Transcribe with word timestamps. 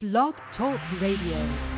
Blog 0.00 0.34
Talk 0.56 0.78
Radio. 1.00 1.77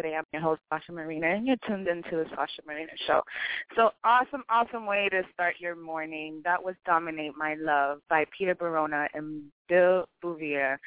today. 0.00 0.14
I'm 0.14 0.24
your 0.32 0.42
host, 0.42 0.60
Sasha 0.70 0.92
Marina, 0.92 1.26
and 1.26 1.44
you're 1.44 1.56
tuned 1.66 1.88
into 1.88 2.10
the 2.12 2.24
Sasha 2.30 2.62
Marina 2.64 2.92
Show. 3.08 3.20
So 3.74 3.90
awesome, 4.04 4.44
awesome 4.48 4.86
way 4.86 5.08
to 5.10 5.22
start 5.34 5.56
your 5.58 5.74
morning. 5.74 6.40
That 6.44 6.62
was 6.62 6.76
Dominate 6.86 7.32
My 7.36 7.56
Love 7.58 7.98
by 8.08 8.24
Peter 8.36 8.54
Barona 8.54 9.08
and 9.12 9.42
Bill 9.68 10.08
Bouvier. 10.22 10.78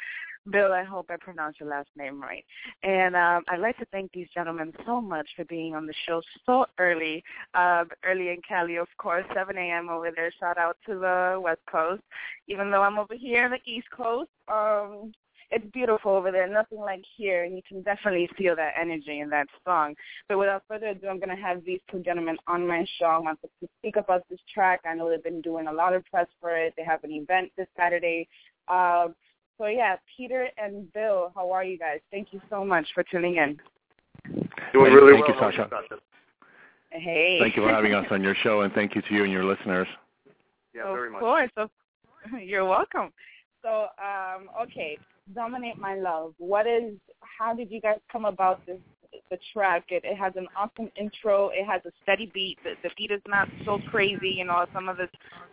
Bill, 0.50 0.72
I 0.72 0.84
hope 0.84 1.08
I 1.10 1.18
pronounced 1.20 1.60
your 1.60 1.68
last 1.68 1.90
name 1.98 2.22
right. 2.22 2.46
And 2.84 3.18
um, 3.18 3.44
I'd 3.50 3.60
like 3.60 3.78
to 3.80 3.86
thank 3.92 4.14
these 4.14 4.30
gentlemen 4.34 4.72
so 4.86 5.02
much 5.02 5.28
for 5.36 5.44
being 5.46 5.76
on 5.76 5.86
the 5.86 5.94
show 6.08 6.22
so 6.46 6.66
early, 6.80 7.22
uh, 7.54 7.84
early 8.06 8.30
in 8.30 8.38
Cali, 8.48 8.78
of 8.78 8.88
course, 8.98 9.26
7 9.36 9.58
a.m. 9.58 9.90
over 9.90 10.10
there. 10.16 10.32
Shout 10.40 10.58
out 10.58 10.78
to 10.86 10.94
the 10.94 11.38
West 11.44 11.62
Coast. 11.70 12.02
Even 12.48 12.72
though 12.72 12.82
I'm 12.82 12.98
over 12.98 13.14
here 13.14 13.44
on 13.44 13.52
the 13.52 13.72
East 13.72 13.88
Coast, 13.92 14.30
um, 14.48 15.12
it's 15.52 15.66
beautiful 15.74 16.12
over 16.12 16.32
there, 16.32 16.48
nothing 16.48 16.80
like 16.80 17.04
here, 17.18 17.44
and 17.44 17.56
you 17.56 17.62
can 17.68 17.82
definitely 17.82 18.30
feel 18.38 18.56
that 18.56 18.74
energy 18.80 19.20
in 19.20 19.30
that 19.30 19.48
song. 19.66 19.96
But 20.30 20.40
without 20.40 20.64
further 20.68 20.88
ado, 20.88 21.08
I'm 21.08 21.20
going 21.20 21.36
to 21.36 21.42
have 21.42 21.64
these 21.66 21.82
two 21.92 22.00
gentlemen 22.00 22.38
on 22.48 22.66
my 22.66 22.86
show. 22.98 23.06
I 23.06 23.18
want 23.18 23.40
to 23.42 23.68
speak 23.80 23.98
about 23.98 24.24
this 24.30 24.40
track. 24.54 24.82
I 24.86 24.96
know 24.96 25.10
they've 25.10 25.24
been 25.24 25.42
doing 25.42 25.68
a 25.68 25.74
lot 25.74 25.94
of 25.94 26.06
press 26.06 26.28
for 26.40 26.56
it. 26.56 26.74
They 26.78 26.84
have 26.84 27.04
an 27.04 27.12
event 27.12 27.52
this 27.58 27.68
Saturday. 27.78 28.28
Uh, 28.68 29.10
so 29.58 29.68
yeah, 29.68 29.98
Peter 30.18 30.48
and 30.58 30.92
Bill, 30.94 31.32
how 31.36 31.52
are 31.52 31.64
you 31.64 31.78
guys? 31.78 32.00
Thank 32.12 32.30
you 32.32 32.42
so 32.50 32.64
much 32.64 32.88
for 32.94 33.04
tuning 33.04 33.36
in. 33.36 33.60
Doing 34.74 34.94
really 34.94 35.14
Thank 35.14 35.28
well. 35.28 35.52
you, 35.52 35.58
Sasha. 35.58 35.70
Hey. 36.92 37.40
Thank 37.42 37.58
you 37.58 37.64
for 37.64 37.70
having 37.70 37.94
us 37.94 38.06
on 38.12 38.24
your 38.24 38.36
show, 38.42 38.62
and 38.62 38.74
thank 38.74 38.96
you 38.96 39.02
to 39.02 39.14
you 39.14 39.24
and 39.24 39.32
your 39.32 39.46
listeners. 39.46 39.88
Yeah, 40.74 40.84
of 40.84 40.96
very 40.96 41.10
much. 41.10 41.22
Of 41.22 41.50
course. 41.56 41.70
You're 42.44 42.66
welcome. 42.66 43.12
So, 43.62 43.88
um, 44.04 44.50
okay, 44.64 44.98
dominate 45.36 45.78
my 45.78 45.96
love. 45.96 46.34
What 46.38 46.68
is? 46.68 46.94
How 47.22 47.54
did 47.54 47.72
you 47.72 47.82
guys 47.82 48.00
come 48.12 48.26
about 48.26 48.66
this? 48.66 48.80
The 49.30 49.38
track. 49.54 49.86
It, 49.90 50.04
it 50.06 50.18
has 50.18 50.34
an 50.36 50.48
awesome 50.58 50.90
intro. 51.00 51.50
It 51.50 51.66
has 51.66 51.82
a 51.86 51.92
steady 52.04 52.32
beat. 52.34 52.58
The, 52.64 52.72
the 52.82 52.90
beat 52.98 53.12
is 53.12 53.22
not 53.28 53.50
so 53.66 53.78
crazy. 53.90 54.34
You 54.38 54.46
know, 54.46 54.66
some 54.74 54.88
of 54.88 54.98
this 54.98 55.10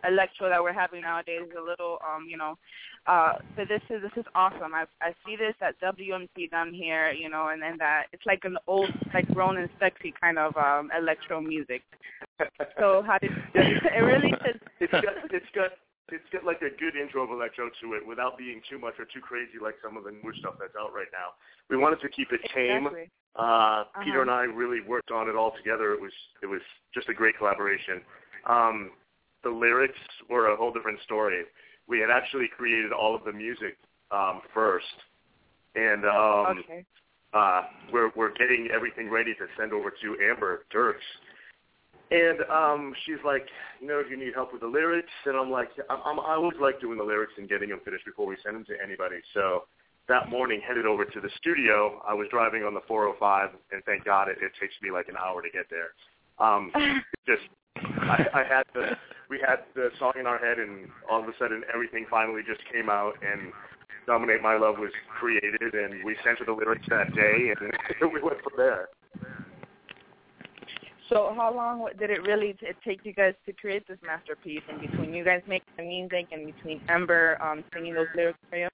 electro 0.07 0.49
that 0.49 0.61
we're 0.63 0.73
having 0.73 1.01
nowadays 1.01 1.41
is 1.45 1.55
a 1.57 1.61
little, 1.61 1.97
um, 2.07 2.25
you 2.27 2.37
know. 2.37 2.57
Uh, 3.05 3.33
so 3.55 3.65
this 3.65 3.81
is 3.89 4.01
this 4.01 4.11
is 4.15 4.25
awesome. 4.33 4.73
I 4.73 4.85
I 5.01 5.13
see 5.25 5.35
this 5.35 5.55
at 5.61 5.79
WMC 5.81 6.51
down 6.51 6.73
here, 6.73 7.11
you 7.11 7.29
know, 7.29 7.49
and 7.49 7.61
then 7.61 7.77
that 7.79 8.05
it's 8.13 8.25
like 8.25 8.41
an 8.43 8.57
old, 8.67 8.91
like 9.13 9.27
grown 9.33 9.57
and 9.57 9.69
sexy 9.79 10.13
kind 10.19 10.39
of 10.39 10.55
um 10.55 10.89
electro 10.97 11.41
music. 11.41 11.81
So 12.79 13.03
how 13.05 13.17
did 13.17 13.31
it 13.55 14.03
really 14.03 14.33
is? 14.47 14.61
It's 14.79 14.91
got 14.91 15.03
it's 15.31 15.45
it's 16.11 16.29
got 16.31 16.43
like 16.43 16.61
a 16.61 16.69
good 16.79 16.95
intro 16.95 17.23
of 17.23 17.31
electro 17.31 17.69
to 17.81 17.93
it 17.93 18.05
without 18.05 18.37
being 18.37 18.61
too 18.69 18.79
much 18.79 18.95
or 18.99 19.05
too 19.05 19.21
crazy 19.21 19.57
like 19.61 19.75
some 19.83 19.97
of 19.97 20.03
the 20.03 20.11
newer 20.11 20.33
stuff 20.39 20.55
that's 20.59 20.75
out 20.79 20.93
right 20.93 21.11
now. 21.11 21.37
We 21.69 21.77
wanted 21.77 22.01
to 22.01 22.09
keep 22.09 22.31
it 22.31 22.41
tame. 22.53 22.87
Exactly. 22.87 23.09
Uh, 23.35 23.41
Uh-huh. 23.41 24.03
Peter 24.03 24.21
and 24.21 24.31
I 24.31 24.43
really 24.43 24.81
worked 24.81 25.11
on 25.11 25.29
it 25.29 25.35
all 25.35 25.53
together. 25.55 25.93
It 25.93 26.01
was 26.01 26.11
it 26.41 26.47
was 26.47 26.61
just 26.93 27.09
a 27.09 27.13
great 27.13 27.37
collaboration. 27.37 28.01
Um, 28.45 28.91
the 29.43 29.49
lyrics 29.49 29.99
were 30.29 30.47
a 30.51 30.55
whole 30.55 30.73
different 30.73 30.99
story. 31.01 31.43
We 31.87 31.99
had 31.99 32.09
actually 32.11 32.47
created 32.55 32.91
all 32.91 33.15
of 33.15 33.23
the 33.23 33.31
music 33.31 33.77
um, 34.11 34.41
first, 34.53 34.85
and 35.75 36.05
um, 36.05 36.59
okay. 36.59 36.85
uh, 37.33 37.61
we're 37.93 38.11
we're 38.15 38.33
getting 38.33 38.69
everything 38.73 39.09
ready 39.09 39.33
to 39.35 39.45
send 39.57 39.73
over 39.73 39.89
to 39.89 40.17
Amber 40.29 40.65
Dirks. 40.71 41.05
And 42.11 42.41
um, 42.49 42.93
she's 43.05 43.21
like, 43.23 43.45
you 43.79 43.87
know, 43.87 44.01
do 44.01 44.09
you 44.09 44.17
need 44.17 44.33
help 44.33 44.51
with 44.51 44.61
the 44.61 44.67
lyrics? 44.67 45.11
And 45.25 45.37
I'm 45.37 45.51
like, 45.51 45.69
I'm, 45.89 45.99
I'm, 46.03 46.19
I 46.19 46.33
always 46.35 46.57
like 46.59 46.81
doing 46.81 46.97
the 46.97 47.03
lyrics 47.03 47.33
and 47.37 47.47
getting 47.47 47.69
them 47.69 47.81
finished 47.85 48.05
before 48.05 48.25
we 48.25 48.35
send 48.43 48.55
them 48.55 48.65
to 48.65 48.73
anybody. 48.83 49.17
So 49.33 49.65
that 50.09 50.27
morning, 50.27 50.59
headed 50.67 50.85
over 50.85 51.05
to 51.05 51.21
the 51.21 51.29
studio. 51.37 52.01
I 52.05 52.13
was 52.13 52.27
driving 52.31 52.63
on 52.63 52.73
the 52.73 52.81
405, 52.87 53.51
and 53.71 53.83
thank 53.85 54.03
God 54.03 54.27
it, 54.27 54.37
it 54.41 54.51
takes 54.59 54.73
me 54.81 54.91
like 54.91 55.07
an 55.07 55.15
hour 55.15 55.41
to 55.41 55.49
get 55.49 55.69
there. 55.69 55.93
Um, 56.43 56.71
just, 57.27 57.45
I, 57.77 58.25
I 58.33 58.43
had 58.43 58.63
the, 58.73 58.97
we 59.29 59.39
had 59.39 59.63
the 59.75 59.89
song 59.99 60.13
in 60.19 60.25
our 60.25 60.39
head, 60.39 60.57
and 60.57 60.89
all 61.09 61.21
of 61.21 61.29
a 61.29 61.33
sudden, 61.37 61.61
everything 61.71 62.07
finally 62.09 62.41
just 62.41 62.61
came 62.73 62.89
out, 62.89 63.13
and 63.21 63.53
"Dominate 64.07 64.41
My 64.41 64.57
Love" 64.57 64.79
was 64.79 64.91
created, 65.19 65.73
and 65.73 66.03
we 66.03 66.17
sent 66.25 66.39
her 66.39 66.45
the 66.45 66.53
lyrics 66.53 66.87
that 66.89 67.13
day, 67.13 67.53
and 67.53 67.71
we 68.11 68.19
went 68.19 68.41
from 68.41 68.53
there. 68.57 68.89
So 71.09 71.33
how 71.35 71.53
long 71.53 71.87
did 71.99 72.11
it 72.11 72.21
really 72.23 72.53
t- 72.53 72.67
take 72.85 73.03
you 73.03 73.13
guys 73.13 73.33
to 73.47 73.53
create 73.53 73.87
this 73.87 73.97
masterpiece 74.05 74.61
in 74.69 74.79
between 74.79 75.13
you 75.13 75.23
guys 75.25 75.41
making 75.47 75.73
the 75.75 75.83
music 75.83 76.27
and 76.31 76.45
between 76.45 76.81
Amber 76.87 77.41
um, 77.41 77.63
singing 77.73 77.95
those 77.95 78.07
lyrics 78.15 78.37
for 78.49 78.57
you? 78.57 78.67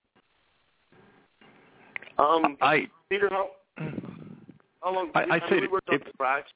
Um, 2.18 2.58
I 2.62 2.88
Peter, 3.10 3.30
how, 3.32 3.50
how 4.84 4.94
long? 4.94 5.12
I- 5.16 5.26
we, 5.26 5.32
I'd 5.32 5.42
say 5.50 5.60
we 5.62 5.68
worked 5.68 5.90
on 5.90 5.96
if- 5.96 6.06
the 6.06 6.12
tracks. 6.18 6.52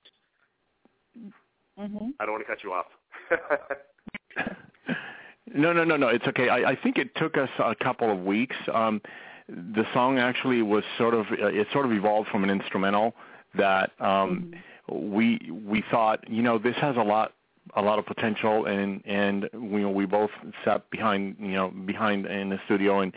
Mm-hmm. 1.80 2.10
I 2.20 2.26
don't 2.26 2.34
want 2.34 2.46
to 2.46 2.54
cut 2.54 2.64
you 2.64 2.74
off. 2.74 2.86
No, 5.54 5.74
no, 5.74 5.84
no, 5.84 5.98
no. 5.98 6.10
It's 6.10 6.28
okay. 6.28 6.50
I, 6.50 6.72
I 6.72 6.76
think 6.76 6.98
it 6.98 7.16
took 7.16 7.38
us 7.38 7.50
a 7.58 7.74
couple 7.74 8.12
of 8.12 8.20
weeks. 8.24 8.56
Um, 8.72 9.02
the 9.48 9.84
song 9.94 10.20
actually 10.20 10.62
was 10.62 10.84
sort 10.98 11.14
of 11.16 11.26
uh, 11.32 11.48
it 11.48 11.68
sort 11.74 11.86
of 11.86 11.92
evolved 11.92 12.30
from 12.30 12.44
an 12.44 12.52
instrumental 12.52 13.16
that 13.56 13.92
um, 14.00 14.54
we 14.92 15.40
we 15.66 15.84
thought 15.90 16.28
you 16.30 16.42
know 16.42 16.58
this 16.58 16.76
has 16.76 16.96
a 16.96 17.02
lot 17.02 17.34
a 17.76 17.82
lot 17.82 18.00
of 18.00 18.06
potential 18.06 18.66
and 18.66 19.02
and 19.06 19.50
we 19.54 19.86
we 19.86 20.06
both 20.06 20.32
sat 20.66 20.90
behind 20.90 21.36
you 21.40 21.54
know 21.54 21.70
behind 21.70 22.26
in 22.26 22.50
the 22.50 22.60
studio 22.66 23.00
and 23.00 23.14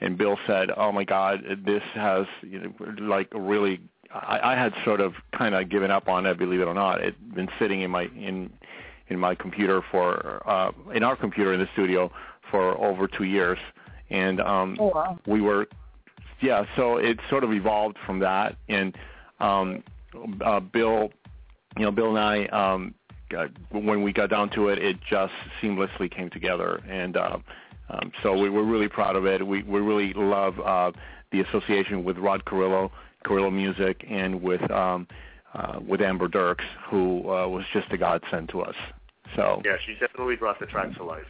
and 0.00 0.16
Bill 0.18 0.38
said 0.46 0.70
oh 0.76 0.92
my 0.92 1.04
God 1.04 1.42
this 1.64 1.82
has 1.94 2.26
you 2.42 2.60
know 2.60 2.94
like 3.00 3.28
really 3.34 3.80
I, 4.12 4.52
I 4.52 4.54
had 4.54 4.72
sort 4.84 5.00
of 5.00 5.14
kind 5.36 5.54
of 5.54 5.68
given 5.68 5.90
up 5.90 6.08
on 6.08 6.26
it 6.26 6.38
believe 6.38 6.60
it 6.60 6.68
or 6.68 6.74
not. 6.74 7.00
It 7.00 7.16
had 7.16 7.34
been 7.34 7.48
sitting 7.58 7.82
in 7.82 7.90
my 7.90 8.04
in 8.16 8.52
in 9.08 9.18
my 9.18 9.34
computer 9.34 9.82
for 9.90 10.42
uh 10.46 10.72
in 10.94 11.02
our 11.02 11.16
computer 11.16 11.52
in 11.52 11.60
the 11.60 11.68
studio 11.72 12.10
for 12.50 12.78
over 12.78 13.08
two 13.08 13.24
years. 13.24 13.58
And 14.10 14.40
um 14.40 14.76
Oh 14.78 14.92
wow. 14.94 15.18
we 15.26 15.40
were 15.40 15.68
yeah 16.40 16.64
so 16.76 16.98
it 16.98 17.18
sort 17.28 17.42
of 17.42 17.52
evolved 17.52 17.96
from 18.06 18.20
that. 18.20 18.56
And 18.68 18.96
um 19.40 19.82
uh 20.44 20.60
bill 20.60 21.10
you 21.76 21.84
know 21.84 21.90
bill 21.90 22.16
and 22.16 22.18
i 22.18 22.46
um 22.46 22.94
got, 23.28 23.50
when 23.70 24.02
we 24.02 24.12
got 24.12 24.30
down 24.30 24.50
to 24.50 24.68
it 24.68 24.78
it 24.78 24.96
just 25.08 25.32
seamlessly 25.62 26.10
came 26.10 26.30
together 26.30 26.82
and 26.88 27.16
uh, 27.16 27.38
um 27.90 28.12
so 28.22 28.36
we 28.36 28.48
were 28.48 28.64
really 28.64 28.88
proud 28.88 29.16
of 29.16 29.26
it 29.26 29.46
we 29.46 29.62
we 29.62 29.80
really 29.80 30.12
love 30.14 30.58
uh 30.60 30.90
the 31.32 31.40
association 31.40 32.04
with 32.04 32.16
rod 32.18 32.44
carrillo 32.44 32.90
carrillo 33.24 33.50
music 33.50 34.04
and 34.08 34.40
with 34.42 34.70
um 34.70 35.06
uh, 35.56 35.80
with 35.86 36.02
Amber 36.02 36.28
Dirks, 36.28 36.64
who 36.90 37.20
uh, 37.30 37.48
was 37.48 37.64
just 37.72 37.90
a 37.90 37.96
godsend 37.96 38.48
to 38.50 38.60
us. 38.60 38.74
So 39.34 39.62
yeah, 39.64 39.76
she 39.84 39.94
definitely 39.94 40.36
brought 40.36 40.60
the 40.60 40.66
track 40.66 40.94
to 40.96 41.04
life. 41.04 41.24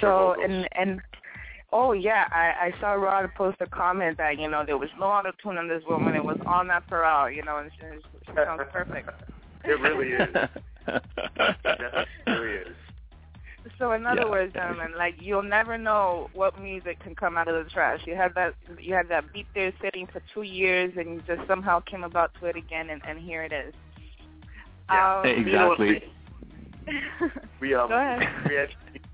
So 0.00 0.34
and 0.42 0.68
and 0.72 1.00
oh 1.72 1.92
yeah, 1.92 2.26
I, 2.30 2.72
I 2.72 2.80
saw 2.80 2.92
Rod 2.92 3.30
post 3.36 3.58
a 3.60 3.66
comment 3.66 4.18
that 4.18 4.38
you 4.38 4.48
know 4.48 4.64
there 4.64 4.78
was 4.78 4.90
no 4.98 5.06
auto 5.06 5.32
tune 5.42 5.58
on 5.58 5.68
this 5.68 5.82
woman. 5.86 6.14
It 6.14 6.24
was 6.24 6.38
all 6.46 6.64
natural, 6.64 7.30
you 7.30 7.42
know, 7.42 7.58
and 7.58 7.70
she, 7.78 7.84
she 8.26 8.32
sounds 8.34 8.62
perfect. 8.72 9.10
It 9.64 9.80
really 9.80 10.08
is. 10.12 10.34
It 12.26 12.30
really 12.30 12.56
is. 12.56 12.76
So 13.78 13.92
in 13.92 14.06
other 14.06 14.22
Yeah. 14.24 14.30
words, 14.30 14.54
gentlemen, 14.54 14.94
like 14.96 15.16
you'll 15.20 15.42
never 15.42 15.76
know 15.76 16.30
what 16.32 16.58
music 16.60 17.00
can 17.00 17.14
come 17.14 17.36
out 17.36 17.48
of 17.48 17.62
the 17.62 17.70
trash. 17.70 18.00
You 18.06 18.14
had 18.14 18.34
that 18.34 18.54
you 18.80 18.94
had 18.94 19.08
that 19.08 19.30
beat 19.32 19.46
there 19.54 19.72
sitting 19.82 20.06
for 20.06 20.22
two 20.32 20.42
years, 20.42 20.94
and 20.96 21.14
you 21.14 21.22
just 21.26 21.46
somehow 21.46 21.80
came 21.80 22.04
about 22.04 22.32
to 22.40 22.46
it 22.46 22.56
again, 22.56 22.88
and, 22.90 23.02
and 23.06 23.18
here 23.18 23.42
it 23.42 23.52
is. 23.52 23.74
Yeah. 24.90 25.20
Um, 25.20 25.26
exactly. 25.26 26.02
We 27.60 27.74
um 27.74 27.90
we 28.48 28.54
had 28.54 28.68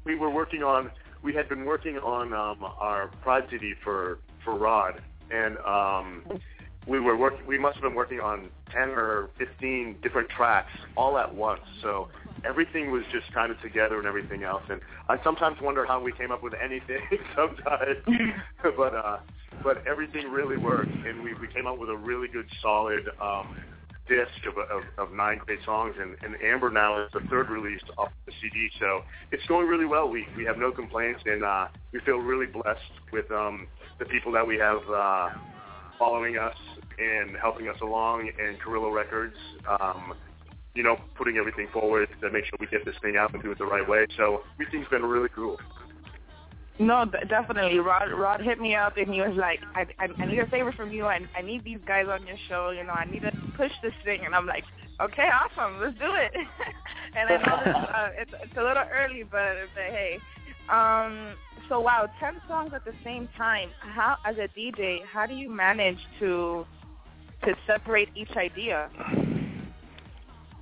we 0.04 0.14
were 0.14 0.30
working 0.30 0.62
on 0.62 0.90
we 1.24 1.34
had 1.34 1.48
been 1.48 1.64
working 1.64 1.96
on 1.98 2.32
um 2.32 2.62
our 2.78 3.10
CD 3.50 3.72
for 3.82 4.18
for 4.44 4.56
Rod 4.56 5.00
and 5.30 5.56
um 5.58 6.40
we 6.86 7.00
were 7.00 7.16
working 7.16 7.46
we 7.46 7.58
must 7.58 7.76
have 7.76 7.82
been 7.82 7.94
working 7.94 8.20
on 8.20 8.50
10 8.70 8.90
or 8.90 9.30
15 9.38 9.96
different 10.02 10.28
tracks 10.28 10.70
all 10.96 11.16
at 11.16 11.34
once. 11.34 11.62
So 11.80 12.08
everything 12.44 12.90
was 12.90 13.04
just 13.10 13.32
kind 13.32 13.50
of 13.50 13.60
together 13.62 13.96
and 13.96 14.06
everything 14.06 14.42
else 14.42 14.62
and 14.68 14.80
I 15.08 15.22
sometimes 15.24 15.56
wonder 15.62 15.86
how 15.86 16.00
we 16.00 16.12
came 16.12 16.30
up 16.30 16.42
with 16.42 16.52
anything 16.62 17.00
sometimes. 17.34 17.98
But 18.76 18.94
uh 18.94 19.18
but 19.62 19.86
everything 19.86 20.30
really 20.30 20.58
worked 20.58 20.92
and 21.06 21.22
we 21.24 21.32
we 21.34 21.48
came 21.48 21.66
up 21.66 21.78
with 21.78 21.88
a 21.88 21.96
really 21.96 22.28
good 22.28 22.46
solid 22.60 23.08
um 23.20 23.56
disc 24.08 24.46
of, 24.46 24.58
of, 24.58 24.82
of 24.98 25.14
nine 25.14 25.38
great 25.44 25.60
songs, 25.64 25.94
and, 25.98 26.16
and 26.22 26.40
Amber 26.42 26.70
now 26.70 27.02
is 27.04 27.10
the 27.12 27.20
third 27.30 27.48
release 27.48 27.80
off 27.96 28.10
the 28.26 28.32
CD. 28.40 28.68
So 28.78 29.02
it's 29.32 29.44
going 29.46 29.66
really 29.66 29.86
well. 29.86 30.08
We 30.08 30.26
we 30.36 30.44
have 30.44 30.58
no 30.58 30.70
complaints, 30.70 31.20
and 31.24 31.44
uh, 31.44 31.68
we 31.92 32.00
feel 32.00 32.18
really 32.18 32.46
blessed 32.46 32.80
with 33.12 33.30
um, 33.30 33.66
the 33.98 34.04
people 34.04 34.32
that 34.32 34.46
we 34.46 34.56
have 34.58 34.78
uh, 34.90 35.28
following 35.98 36.36
us 36.38 36.56
and 36.98 37.36
helping 37.36 37.68
us 37.68 37.76
along, 37.82 38.30
and 38.38 38.60
Carrillo 38.60 38.90
Records. 38.90 39.36
Um, 39.80 40.14
you 40.74 40.82
know, 40.82 40.96
putting 41.16 41.36
everything 41.36 41.68
forward 41.72 42.08
to 42.20 42.30
make 42.30 42.44
sure 42.46 42.58
we 42.58 42.66
get 42.66 42.84
this 42.84 42.96
thing 43.00 43.16
out 43.16 43.32
and 43.32 43.40
do 43.40 43.52
it 43.52 43.58
the 43.58 43.64
right 43.64 43.88
way. 43.88 44.06
So 44.16 44.42
we 44.58 44.64
think 44.66 44.82
it's 44.82 44.90
been 44.90 45.04
really 45.04 45.28
cool. 45.32 45.56
No, 46.78 47.04
definitely. 47.28 47.78
Rod 47.78 48.10
Rod 48.10 48.40
hit 48.40 48.60
me 48.60 48.74
up 48.74 48.96
and 48.96 49.12
he 49.12 49.20
was 49.20 49.36
like, 49.36 49.60
I, 49.74 49.86
I 49.98 50.08
I 50.18 50.26
need 50.26 50.40
a 50.40 50.46
favor 50.48 50.72
from 50.72 50.90
you. 50.90 51.06
I 51.06 51.20
I 51.36 51.40
need 51.40 51.64
these 51.64 51.78
guys 51.86 52.06
on 52.08 52.26
your 52.26 52.36
show. 52.48 52.70
You 52.70 52.82
know, 52.82 52.92
I 52.92 53.04
need 53.04 53.22
to 53.22 53.30
push 53.56 53.70
this 53.82 53.92
thing. 54.04 54.22
And 54.24 54.34
I'm 54.34 54.46
like, 54.46 54.64
okay, 55.00 55.28
awesome, 55.32 55.80
let's 55.80 55.96
do 55.98 56.12
it. 56.14 56.32
and 57.16 57.30
I 57.30 57.36
know 57.36 57.60
this, 57.64 57.74
uh, 57.94 58.08
it's 58.18 58.32
it's 58.42 58.56
a 58.56 58.62
little 58.62 58.84
early, 58.92 59.22
but, 59.22 59.54
but 59.74 59.84
hey. 59.84 60.18
Um. 60.68 61.34
So 61.68 61.80
wow, 61.80 62.08
ten 62.18 62.42
songs 62.48 62.72
at 62.74 62.84
the 62.84 62.94
same 63.04 63.28
time. 63.36 63.70
How 63.78 64.16
as 64.26 64.36
a 64.38 64.48
DJ, 64.58 65.04
how 65.04 65.26
do 65.26 65.34
you 65.34 65.48
manage 65.48 65.98
to 66.18 66.66
to 67.44 67.54
separate 67.66 68.08
each 68.16 68.36
idea? 68.36 68.90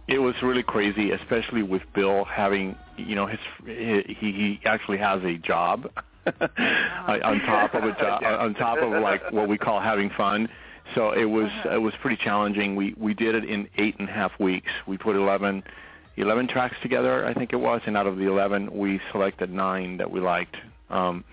it 0.08 0.18
was 0.18 0.34
really 0.42 0.62
crazy, 0.62 1.12
especially 1.12 1.62
with 1.62 1.82
Bill 1.94 2.24
having, 2.24 2.76
you 2.96 3.14
know, 3.14 3.26
his 3.26 3.38
he 3.66 4.14
he 4.18 4.60
actually 4.64 4.98
has 4.98 5.22
a 5.24 5.36
job 5.38 5.90
on 6.26 7.40
top 7.40 7.74
of 7.74 7.84
a 7.84 7.92
job, 8.00 8.22
on 8.22 8.54
top 8.54 8.78
of 8.78 8.90
like 9.02 9.32
what 9.32 9.48
we 9.48 9.58
call 9.58 9.80
having 9.80 10.10
fun. 10.10 10.48
So 10.94 11.12
it 11.12 11.24
was 11.24 11.50
it 11.64 11.80
was 11.80 11.94
pretty 12.00 12.16
challenging. 12.16 12.76
We 12.76 12.94
we 12.96 13.14
did 13.14 13.34
it 13.34 13.44
in 13.44 13.68
eight 13.78 13.96
and 13.98 14.08
a 14.08 14.12
half 14.12 14.38
weeks. 14.38 14.70
We 14.86 14.98
put 14.98 15.16
11, 15.16 15.62
11 16.16 16.48
tracks 16.48 16.76
together, 16.82 17.24
I 17.24 17.34
think 17.34 17.52
it 17.52 17.56
was, 17.56 17.80
and 17.86 17.96
out 17.96 18.06
of 18.06 18.18
the 18.18 18.26
eleven, 18.26 18.76
we 18.76 19.00
selected 19.10 19.52
nine 19.52 19.96
that 19.98 20.10
we 20.10 20.20
liked. 20.20 20.56
Um, 20.90 21.24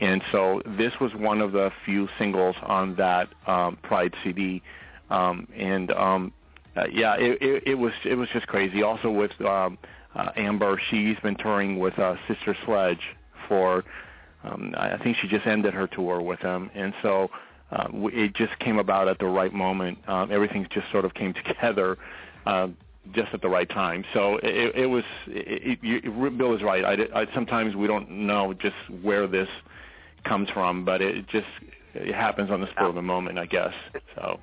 and 0.00 0.22
so 0.30 0.62
this 0.66 0.92
was 1.00 1.14
one 1.14 1.40
of 1.40 1.52
the 1.52 1.70
few 1.84 2.08
singles 2.18 2.56
on 2.62 2.96
that 2.96 3.28
um, 3.46 3.78
Pride 3.82 4.14
CD, 4.22 4.62
um, 5.08 5.48
and 5.56 5.90
um, 5.92 6.32
uh, 6.76 6.84
yeah, 6.92 7.14
it, 7.14 7.40
it, 7.40 7.62
it 7.66 7.74
was 7.76 7.92
it 8.04 8.16
was 8.16 8.28
just 8.32 8.46
crazy. 8.46 8.82
Also 8.82 9.10
with 9.10 9.40
um, 9.40 9.78
uh, 10.16 10.30
Amber, 10.36 10.80
she's 10.90 11.18
been 11.22 11.36
touring 11.36 11.78
with 11.78 11.98
uh, 11.98 12.16
Sister 12.28 12.56
Sledge 12.64 13.14
for. 13.48 13.84
Um, 14.44 14.74
I 14.76 14.96
think 15.02 15.16
she 15.20 15.26
just 15.28 15.46
ended 15.46 15.74
her 15.74 15.86
tour 15.88 16.20
with 16.20 16.40
them, 16.40 16.70
and 16.74 16.94
so 17.02 17.30
uh, 17.72 17.88
it 17.92 18.34
just 18.34 18.56
came 18.60 18.78
about 18.78 19.08
at 19.08 19.18
the 19.18 19.26
right 19.26 19.52
moment. 19.52 19.98
Um, 20.08 20.30
everything 20.30 20.66
just 20.70 20.90
sort 20.92 21.04
of 21.04 21.14
came 21.14 21.34
together. 21.46 21.98
Uh, 22.44 22.68
just 23.14 23.32
at 23.32 23.40
the 23.40 23.48
right 23.48 23.68
time. 23.68 24.04
So 24.12 24.38
it, 24.42 24.74
it 24.74 24.86
was. 24.86 25.04
It, 25.28 25.78
it, 25.82 26.38
Bill 26.38 26.54
is 26.56 26.62
right. 26.62 26.84
I, 26.84 27.20
I, 27.20 27.26
sometimes 27.34 27.76
we 27.76 27.86
don't 27.86 28.10
know 28.10 28.52
just 28.52 28.74
where 29.02 29.28
this 29.28 29.48
comes 30.24 30.48
from, 30.50 30.84
but 30.84 31.00
it 31.00 31.28
just 31.28 31.46
it 31.94 32.14
happens 32.14 32.50
on 32.50 32.60
the 32.60 32.70
spur 32.72 32.86
of 32.86 32.94
the 32.94 33.02
moment, 33.02 33.38
I 33.38 33.46
guess. 33.46 33.72
So. 34.16 34.40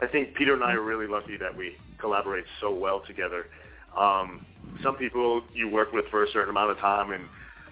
I 0.00 0.06
think 0.06 0.34
Peter 0.34 0.54
and 0.54 0.62
I 0.62 0.72
are 0.72 0.82
really 0.82 1.06
lucky 1.06 1.36
that 1.36 1.56
we 1.56 1.76
collaborate 1.98 2.44
so 2.60 2.72
well 2.72 3.00
together. 3.06 3.46
Um, 3.96 4.46
some 4.82 4.96
people 4.96 5.42
you 5.54 5.68
work 5.68 5.92
with 5.92 6.06
for 6.10 6.24
a 6.24 6.30
certain 6.30 6.50
amount 6.50 6.70
of 6.70 6.78
time, 6.78 7.12
and 7.12 7.24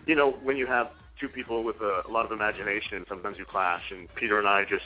you 0.07 0.15
know 0.15 0.33
when 0.43 0.57
you 0.57 0.67
have 0.67 0.91
two 1.21 1.29
people 1.29 1.63
with 1.63 1.77
a, 1.81 2.03
a 2.09 2.11
lot 2.11 2.25
of 2.25 2.33
imagination, 2.33 3.05
sometimes 3.09 3.37
you 3.39 3.45
clash. 3.45 3.83
And 3.91 4.09
Peter 4.15 4.39
and 4.39 4.49
I 4.49 4.65
just 4.65 4.85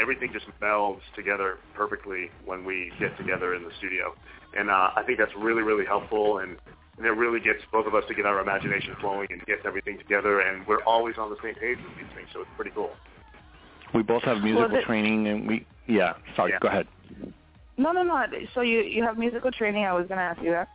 everything 0.00 0.30
just 0.32 0.46
melds 0.60 1.00
together 1.14 1.58
perfectly 1.74 2.30
when 2.44 2.64
we 2.64 2.92
get 2.98 3.16
together 3.16 3.54
in 3.54 3.62
the 3.62 3.70
studio. 3.78 4.14
And 4.56 4.70
uh, 4.70 4.90
I 4.96 5.02
think 5.06 5.18
that's 5.18 5.32
really, 5.36 5.62
really 5.62 5.86
helpful. 5.86 6.38
And, 6.38 6.56
and 6.98 7.06
it 7.06 7.10
really 7.10 7.40
gets 7.40 7.60
both 7.70 7.86
of 7.86 7.94
us 7.94 8.04
to 8.08 8.14
get 8.14 8.26
our 8.26 8.40
imagination 8.40 8.94
flowing 9.00 9.28
and 9.30 9.44
get 9.46 9.64
everything 9.64 9.98
together. 9.98 10.40
And 10.40 10.66
we're 10.66 10.82
always 10.84 11.16
on 11.18 11.30
the 11.30 11.36
same 11.42 11.54
page 11.54 11.78
with 11.78 11.96
these 11.96 12.14
things, 12.14 12.28
so 12.32 12.40
it's 12.40 12.50
pretty 12.56 12.72
cool. 12.74 12.90
We 13.94 14.02
both 14.02 14.22
have 14.22 14.38
musical 14.38 14.68
well, 14.68 14.80
the, 14.80 14.82
training, 14.82 15.28
and 15.28 15.46
we 15.46 15.66
yeah. 15.86 16.14
Sorry, 16.36 16.52
yeah. 16.52 16.58
go 16.60 16.68
ahead. 16.68 16.86
No, 17.76 17.92
no, 17.92 18.02
no. 18.02 18.24
So 18.54 18.60
you 18.60 18.80
you 18.80 19.02
have 19.02 19.18
musical 19.18 19.50
training. 19.50 19.84
I 19.84 19.92
was 19.92 20.06
going 20.06 20.18
to 20.18 20.24
ask 20.24 20.42
you 20.42 20.50
that. 20.50 20.68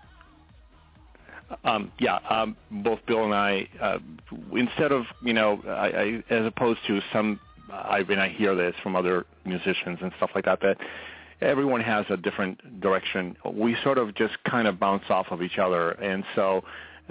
Um, 1.64 1.92
yeah, 1.98 2.20
um, 2.30 2.58
both 2.70 3.00
Bill 3.06 3.24
and 3.24 3.34
I, 3.34 3.70
uh, 3.82 4.00
instead 4.52 4.92
of 4.92 5.06
you 5.22 5.32
know, 5.34 5.62
I, 5.66 5.72
I, 5.72 6.24
as 6.30 6.46
opposed 6.46 6.80
to 6.88 7.00
some 7.14 7.40
I 7.72 8.04
mean, 8.04 8.20
I 8.20 8.30
hear 8.30 8.56
this 8.56 8.76
from 8.82 8.96
other 8.96 9.26
musicians 9.46 10.00
and 10.02 10.12
stuff 10.18 10.32
like 10.36 10.46
that, 10.46 10.62
that 10.62 10.78
everyone 11.42 11.82
has 11.82 12.06
a 12.10 12.18
different 12.18 12.80
direction. 12.80 13.36
We 13.46 13.76
sort 13.84 13.98
of 13.98 14.16
just 14.16 14.42
kind 14.44 14.68
of 14.68 14.80
bounce 14.80 15.04
off 15.10 15.28
of 15.32 15.42
each 15.42 15.58
other, 15.58 15.92
and 15.92 16.24
so 16.36 16.64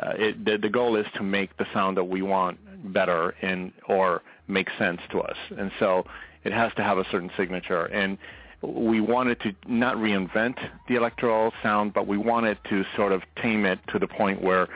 uh, 0.03 0.13
it, 0.17 0.45
the, 0.45 0.59
the 0.59 0.69
goal 0.69 0.97
is 0.97 1.07
to 1.15 1.23
make 1.23 1.57
the 1.57 1.67
sound 1.73 1.97
that 1.97 2.05
we 2.05 2.23
want 2.23 2.59
better 2.93 3.35
and 3.43 3.73
or 3.89 4.23
make 4.49 4.69
sense 4.79 5.01
to 5.11 5.21
us. 5.21 5.37
And 5.57 5.71
so 5.79 6.05
it 6.45 6.53
has 6.53 6.73
to 6.77 6.83
have 6.83 6.99
a 6.99 7.05
certain 7.11 7.31
signature. 7.37 7.87
And 7.87 8.19
we 8.63 9.01
wanted 9.01 9.41
to 9.41 9.55
not 9.67 9.97
reinvent 9.97 10.57
the 10.89 10.97
electro 10.97 11.53
sound, 11.63 11.93
but 11.93 12.07
we 12.07 12.17
wanted 12.17 12.59
to 12.71 12.85
sort 12.97 13.13
of 13.13 13.23
tame 13.41 13.65
it 13.65 13.79
to 13.89 13.99
the 13.99 14.07
point 14.07 14.43
where 14.43 14.69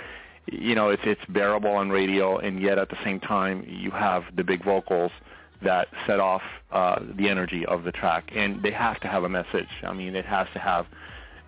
you 0.50 0.74
know 0.74 0.90
it's 0.90 1.02
it's 1.04 1.24
bearable 1.28 1.70
on 1.70 1.90
radio, 1.90 2.38
and 2.38 2.60
yet 2.60 2.78
at 2.78 2.88
the 2.90 2.98
same 3.04 3.20
time 3.20 3.64
you 3.66 3.90
have 3.90 4.24
the 4.36 4.44
big 4.44 4.64
vocals 4.64 5.12
that 5.62 5.88
set 6.06 6.20
off 6.20 6.42
uh, 6.72 7.00
the 7.16 7.28
energy 7.28 7.66
of 7.66 7.84
the 7.84 7.92
track. 7.92 8.30
And 8.34 8.62
they 8.62 8.70
have 8.70 8.98
to 9.00 9.08
have 9.08 9.24
a 9.24 9.28
message. 9.28 9.68
I 9.82 9.92
mean, 9.92 10.16
it 10.16 10.24
has 10.24 10.48
to 10.54 10.58
have 10.58 10.86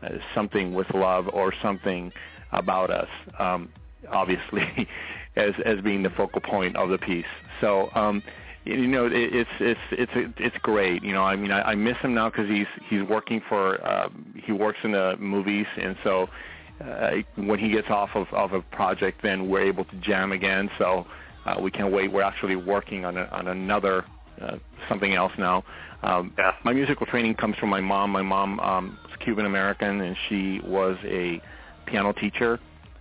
uh, 0.03 0.11
something 0.35 0.75
with 0.75 0.93
love 0.93 1.29
or 1.33 1.55
something 1.63 2.13
about 2.53 2.91
us, 2.91 3.09
um, 3.39 3.71
obviously, 4.11 4.89
as 5.37 5.55
as 5.65 5.81
being 5.81 6.03
the 6.03 6.11
focal 6.11 6.41
point 6.41 6.77
of 6.77 6.89
the 6.89 6.99
piece. 6.99 7.27
So. 7.61 7.91
Um, 7.95 8.23
you 8.65 8.87
know, 8.87 9.07
it, 9.07 9.13
it's 9.13 9.51
it's 9.61 9.81
it's 9.91 10.35
it's 10.39 10.57
great. 10.63 11.03
You 11.03 11.13
know, 11.13 11.25
I 11.25 11.37
mean, 11.37 11.51
I, 11.51 11.73
I 11.73 11.75
miss 11.75 11.97
him 11.99 12.15
now 12.15 12.31
because 12.31 12.49
he's 12.49 12.67
he's 12.89 13.03
working 13.03 13.43
for 13.49 13.85
uh, 13.85 14.09
he 14.45 14.53
works 14.53 14.79
in 14.85 14.93
the 14.93 15.17
movies, 15.19 15.67
and 15.77 15.97
so 16.05 16.29
uh, 16.81 17.11
when 17.37 17.59
he 17.59 17.71
gets 17.71 17.91
off 17.91 18.11
of 18.15 18.27
of 18.33 18.53
a 18.53 18.61
project, 18.61 19.23
then 19.23 19.49
we're 19.49 19.63
able 19.67 19.85
to 19.87 19.97
jam 19.97 20.33
again. 20.33 20.71
So 20.79 21.07
uh, 21.45 21.57
we 21.61 21.71
can't 21.71 21.93
wait. 21.93 22.13
We're 22.13 22.23
actually 22.23 22.57
working 22.57 23.05
on 23.05 23.17
a, 23.17 23.25
on 23.33 23.49
another 23.49 24.05
uh, 24.41 24.57
something 24.89 25.15
else 25.15 25.33
now. 25.39 25.65
Um, 26.03 26.33
yeah. 26.39 26.53
My 26.65 26.73
musical 26.73 27.07
training 27.07 27.35
comes 27.35 27.57
from 27.57 27.69
my 27.69 27.81
mom. 27.81 28.11
My 28.11 28.23
mom 28.23 28.61
um, 28.61 28.99
was 29.05 29.13
Cuban 29.21 29.47
American, 29.47 30.01
and 30.01 30.17
she 30.29 30.61
was 30.65 30.97
a 31.05 31.41
piano 31.87 32.13
teacher, 32.13 32.59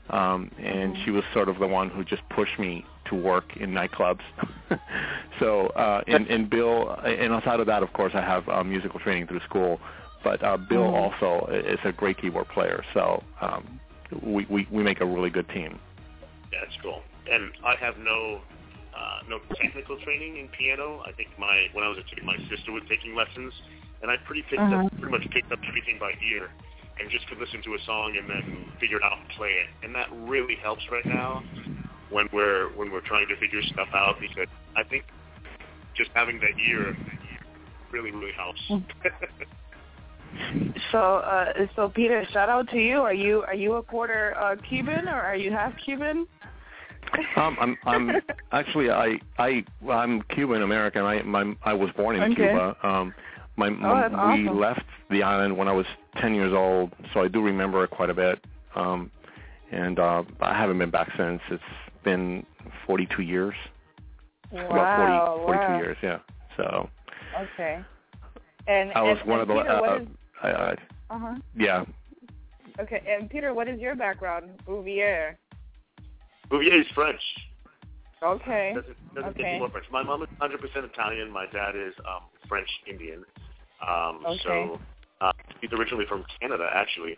um, 0.09 0.51
and 0.57 0.93
mm-hmm. 0.93 1.03
she 1.03 1.11
was 1.11 1.23
sort 1.33 1.49
of 1.49 1.59
the 1.59 1.67
one 1.67 1.89
who 1.89 2.03
just 2.03 2.21
pushed 2.29 2.59
me 2.59 2.85
to 3.11 3.15
work 3.15 3.55
in 3.57 3.71
nightclubs. 3.71 4.21
so, 5.39 5.67
uh, 5.67 6.01
and, 6.07 6.27
and 6.27 6.49
Bill, 6.49 6.89
and 7.05 7.31
outside 7.31 7.59
of 7.59 7.67
that, 7.67 7.83
of 7.83 7.93
course, 7.93 8.13
I 8.15 8.21
have 8.21 8.49
uh, 8.49 8.63
musical 8.63 8.99
training 8.99 9.27
through 9.27 9.41
school. 9.41 9.79
But 10.23 10.43
uh, 10.43 10.57
Bill 10.57 10.81
mm-hmm. 10.81 11.23
also 11.25 11.47
is 11.51 11.79
a 11.83 11.91
great 11.91 12.19
keyboard 12.19 12.47
player, 12.49 12.83
so 12.93 13.23
um, 13.41 13.79
we, 14.21 14.45
we 14.51 14.67
we 14.69 14.83
make 14.83 15.01
a 15.01 15.05
really 15.05 15.31
good 15.31 15.49
team. 15.49 15.79
That's 16.51 16.77
cool 16.83 17.01
and 17.29 17.51
I 17.63 17.75
have 17.79 17.97
no 17.97 18.41
uh, 18.95 19.19
no 19.27 19.39
technical 19.55 19.97
training 20.01 20.37
in 20.37 20.47
piano. 20.49 21.01
I 21.05 21.11
think 21.13 21.29
my 21.37 21.67
when 21.73 21.83
I 21.83 21.87
was 21.87 21.97
a 21.97 22.03
kid, 22.03 22.23
my 22.23 22.37
sister 22.49 22.71
was 22.71 22.83
taking 22.89 23.15
lessons, 23.15 23.53
and 24.01 24.11
I 24.11 24.17
pretty 24.25 24.43
picked 24.43 24.61
uh-huh. 24.61 24.85
up 24.85 24.91
pretty 24.99 25.11
much 25.11 25.29
picked 25.31 25.51
up 25.51 25.59
everything 25.67 25.97
by 25.99 26.11
ear, 26.21 26.51
and 26.99 27.09
just 27.09 27.27
could 27.27 27.37
listen 27.37 27.61
to 27.63 27.75
a 27.75 27.81
song 27.85 28.15
and 28.17 28.29
then 28.29 28.71
figure 28.79 28.97
out 29.03 29.17
how 29.17 29.23
to 29.23 29.37
play 29.37 29.49
it. 29.63 29.69
And 29.83 29.95
that 29.95 30.09
really 30.11 30.55
helps 30.55 30.83
right 30.91 31.05
now 31.05 31.43
when 32.11 32.27
we're 32.31 32.69
when 32.75 32.91
we're 32.91 33.01
trying 33.01 33.27
to 33.27 33.35
figure 33.37 33.61
stuff 33.63 33.87
out 33.93 34.15
because 34.19 34.47
I 34.75 34.83
think 34.83 35.05
just 35.95 36.11
having 36.13 36.39
that 36.39 36.59
ear 36.59 36.95
really 37.91 38.11
really 38.11 38.33
helps. 38.33 38.61
so 40.91 40.97
uh 41.17 41.53
so 41.75 41.89
Peter, 41.89 42.25
shout 42.31 42.49
out 42.49 42.69
to 42.69 42.77
you. 42.77 43.01
Are 43.01 43.13
you 43.13 43.43
are 43.43 43.55
you 43.55 43.73
a 43.73 43.83
quarter 43.83 44.35
uh 44.37 44.55
Cuban 44.67 45.07
or 45.07 45.19
are 45.21 45.35
you 45.35 45.51
half 45.51 45.73
Cuban? 45.83 46.27
Um, 47.35 47.57
I'm 47.59 47.77
I'm 47.85 48.11
actually 48.51 48.89
I 48.91 49.19
I 49.37 49.63
I'm 49.89 50.21
Cuban 50.23 50.61
American. 50.61 51.03
I 51.03 51.21
my 51.23 51.55
I 51.63 51.73
was 51.73 51.89
born 51.97 52.15
in 52.15 52.23
okay. 52.23 52.35
Cuba. 52.35 52.77
Um, 52.83 53.13
my, 53.57 53.69
my 53.69 54.05
oh, 54.05 54.09
we 54.09 54.47
awesome. 54.47 54.59
left 54.59 54.85
the 55.09 55.23
island 55.23 55.55
when 55.55 55.67
I 55.67 55.73
was 55.73 55.85
10 56.17 56.33
years 56.33 56.53
old, 56.53 56.93
so 57.13 57.19
I 57.19 57.27
do 57.27 57.41
remember 57.41 57.83
it 57.83 57.89
quite 57.89 58.09
a 58.09 58.13
bit. 58.13 58.43
Um, 58.75 59.11
and 59.71 59.99
uh, 59.99 60.23
I 60.39 60.57
haven't 60.57 60.79
been 60.79 60.89
back 60.89 61.11
since. 61.17 61.41
It's 61.49 61.63
been 62.03 62.45
42 62.85 63.21
years. 63.21 63.55
Wow, 64.51 64.65
About 64.67 65.37
40, 65.45 65.45
42 65.45 65.63
wow. 65.63 65.77
years, 65.77 65.97
yeah. 66.03 66.19
So. 66.57 66.89
Okay. 67.53 67.79
And 68.67 68.91
I 68.93 69.01
was 69.01 69.17
and, 69.21 69.29
one 69.29 69.39
and 69.39 69.49
of 69.49 69.55
the. 69.55 69.63
Peter, 69.63 69.85
uh, 69.85 69.99
is, 69.99 70.07
I, 70.43 70.49
I, 70.49 70.71
uh-huh. 71.09 71.35
Yeah. 71.55 71.85
Okay, 72.79 73.01
and 73.07 73.29
Peter, 73.29 73.53
what 73.53 73.67
is 73.67 73.79
your 73.79 73.95
background? 73.95 74.49
Bouvier. 74.65 75.37
Bouvier 76.49 76.79
is 76.81 76.87
French. 76.93 77.21
Okay. 78.23 78.73
Doesn't, 78.75 79.15
doesn't 79.15 79.29
okay. 79.39 79.57
more 79.57 79.69
French. 79.69 79.87
My 79.91 80.03
mom 80.03 80.21
is 80.23 80.29
100% 80.39 80.55
Italian. 80.85 81.31
My 81.31 81.45
dad 81.51 81.75
is 81.75 81.93
um, 81.99 82.23
French 82.47 82.67
Indian. 82.89 83.23
Um, 83.87 84.23
okay. 84.25 84.39
So 84.43 84.79
uh, 85.21 85.31
he's 85.59 85.71
originally 85.73 86.05
from 86.07 86.23
Canada, 86.39 86.69
actually. 86.73 87.17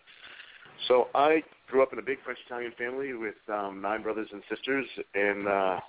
So 0.87 1.07
I 1.15 1.43
grew 1.67 1.81
up 1.81 1.93
in 1.93 1.99
a 1.99 2.03
big 2.03 2.17
French 2.23 2.39
Italian 2.45 2.71
family 2.77 3.13
with 3.13 3.35
um, 3.51 3.81
nine 3.81 4.03
brothers 4.03 4.27
and 4.31 4.41
sisters, 4.49 4.85
and 5.15 5.47
uh, 5.47 5.79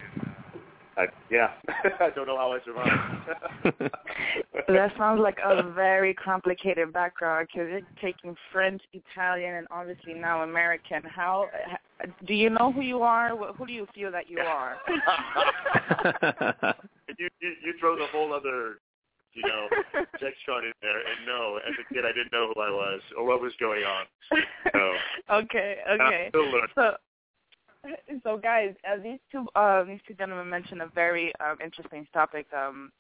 I, 0.97 1.07
yeah, 1.31 1.51
I 2.01 2.11
don't 2.15 2.27
know 2.27 2.37
how 2.37 2.53
I 2.53 2.59
survived. 2.65 3.93
that 4.69 4.93
sounds 4.97 5.21
like 5.21 5.39
a 5.45 5.63
very 5.73 6.15
complicated 6.15 6.93
background 6.93 7.49
because 7.53 7.69
you're 7.71 7.81
taking 8.01 8.37
French, 8.53 8.83
Italian, 8.93 9.55
and 9.55 9.67
obviously 9.71 10.15
now 10.15 10.43
American. 10.43 11.03
How 11.05 11.49
do 12.27 12.35
you 12.35 12.51
know 12.51 12.73
who 12.73 12.83
you 12.83 13.03
are? 13.03 13.37
Who 13.37 13.67
do 13.67 13.73
you 13.73 13.87
feel 13.95 14.13
that 14.13 14.31
you 14.31 14.39
are? 14.39 14.77
you, 17.19 17.29
you 17.41 17.53
you 17.63 17.75
throw 17.81 17.97
the 17.97 18.07
whole 18.13 18.33
other 18.33 18.77
you 19.35 19.43
know, 19.43 19.69
Dextron 20.21 20.65
in 20.65 20.73
there, 20.81 20.99
and 20.99 21.27
no, 21.27 21.59
as 21.67 21.75
a 21.81 21.95
kid 21.95 22.05
I 22.05 22.13
didn't 22.13 22.33
know 22.33 22.53
who 22.55 22.61
I 22.61 22.71
was 22.71 23.01
or 23.17 23.27
what 23.27 23.41
was 23.41 23.53
going 23.59 23.83
on. 23.85 24.07
So, 24.73 24.93
okay, 25.35 25.79
okay. 25.91 26.31
So, 26.75 26.97
so 28.23 28.37
guys, 28.39 28.75
uh, 28.89 29.03
these 29.03 29.19
two 29.31 29.47
uh, 29.55 29.85
these 29.85 30.01
two 30.07 30.15
gentlemen 30.15 30.49
mentioned 30.49 30.83
a 30.83 30.91
very 30.95 31.33
um, 31.41 31.59
interesting 31.63 32.07
topic. 32.13 32.47
Um, 32.57 32.93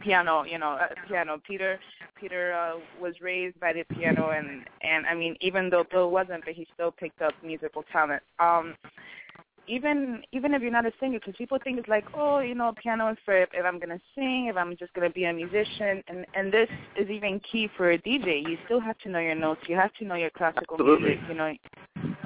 piano, 0.00 0.44
you 0.44 0.58
know, 0.58 0.72
uh, 0.72 0.88
piano. 1.08 1.40
Peter, 1.46 1.78
Peter 2.18 2.52
uh, 2.52 2.78
was 3.00 3.14
raised 3.20 3.58
by 3.60 3.72
the 3.72 3.84
piano, 3.94 4.30
and 4.30 4.64
and 4.82 5.06
I 5.06 5.14
mean, 5.14 5.36
even 5.40 5.70
though 5.70 5.84
Bill 5.90 6.10
wasn't, 6.10 6.44
but 6.44 6.54
he 6.54 6.66
still 6.74 6.90
picked 6.90 7.22
up 7.22 7.32
musical 7.42 7.84
talent. 7.92 8.22
Um, 8.38 8.74
even 9.68 10.22
even 10.32 10.54
if 10.54 10.62
you're 10.62 10.70
not 10.70 10.86
a 10.86 10.92
singer, 11.00 11.18
because 11.18 11.34
people 11.36 11.58
think 11.62 11.78
it's 11.78 11.88
like, 11.88 12.04
oh, 12.14 12.40
you 12.40 12.54
know, 12.54 12.72
piano 12.80 13.10
is 13.10 13.18
for 13.24 13.36
if, 13.36 13.48
if 13.52 13.64
I'm 13.64 13.78
gonna 13.78 14.00
sing, 14.14 14.46
if 14.46 14.56
I'm 14.56 14.76
just 14.76 14.92
gonna 14.94 15.10
be 15.10 15.24
a 15.24 15.32
musician, 15.32 16.02
and 16.08 16.26
and 16.34 16.52
this 16.52 16.68
is 16.96 17.08
even 17.10 17.40
key 17.40 17.68
for 17.76 17.92
a 17.92 17.98
DJ. 17.98 18.42
You 18.42 18.58
still 18.64 18.80
have 18.80 18.98
to 18.98 19.08
know 19.08 19.18
your 19.18 19.34
notes. 19.34 19.62
You 19.68 19.76
have 19.76 19.92
to 19.94 20.04
know 20.04 20.14
your 20.14 20.30
classical 20.30 20.74
Absolutely. 20.74 21.16
music. 21.16 21.28
You 21.28 21.34
know, 21.34 21.54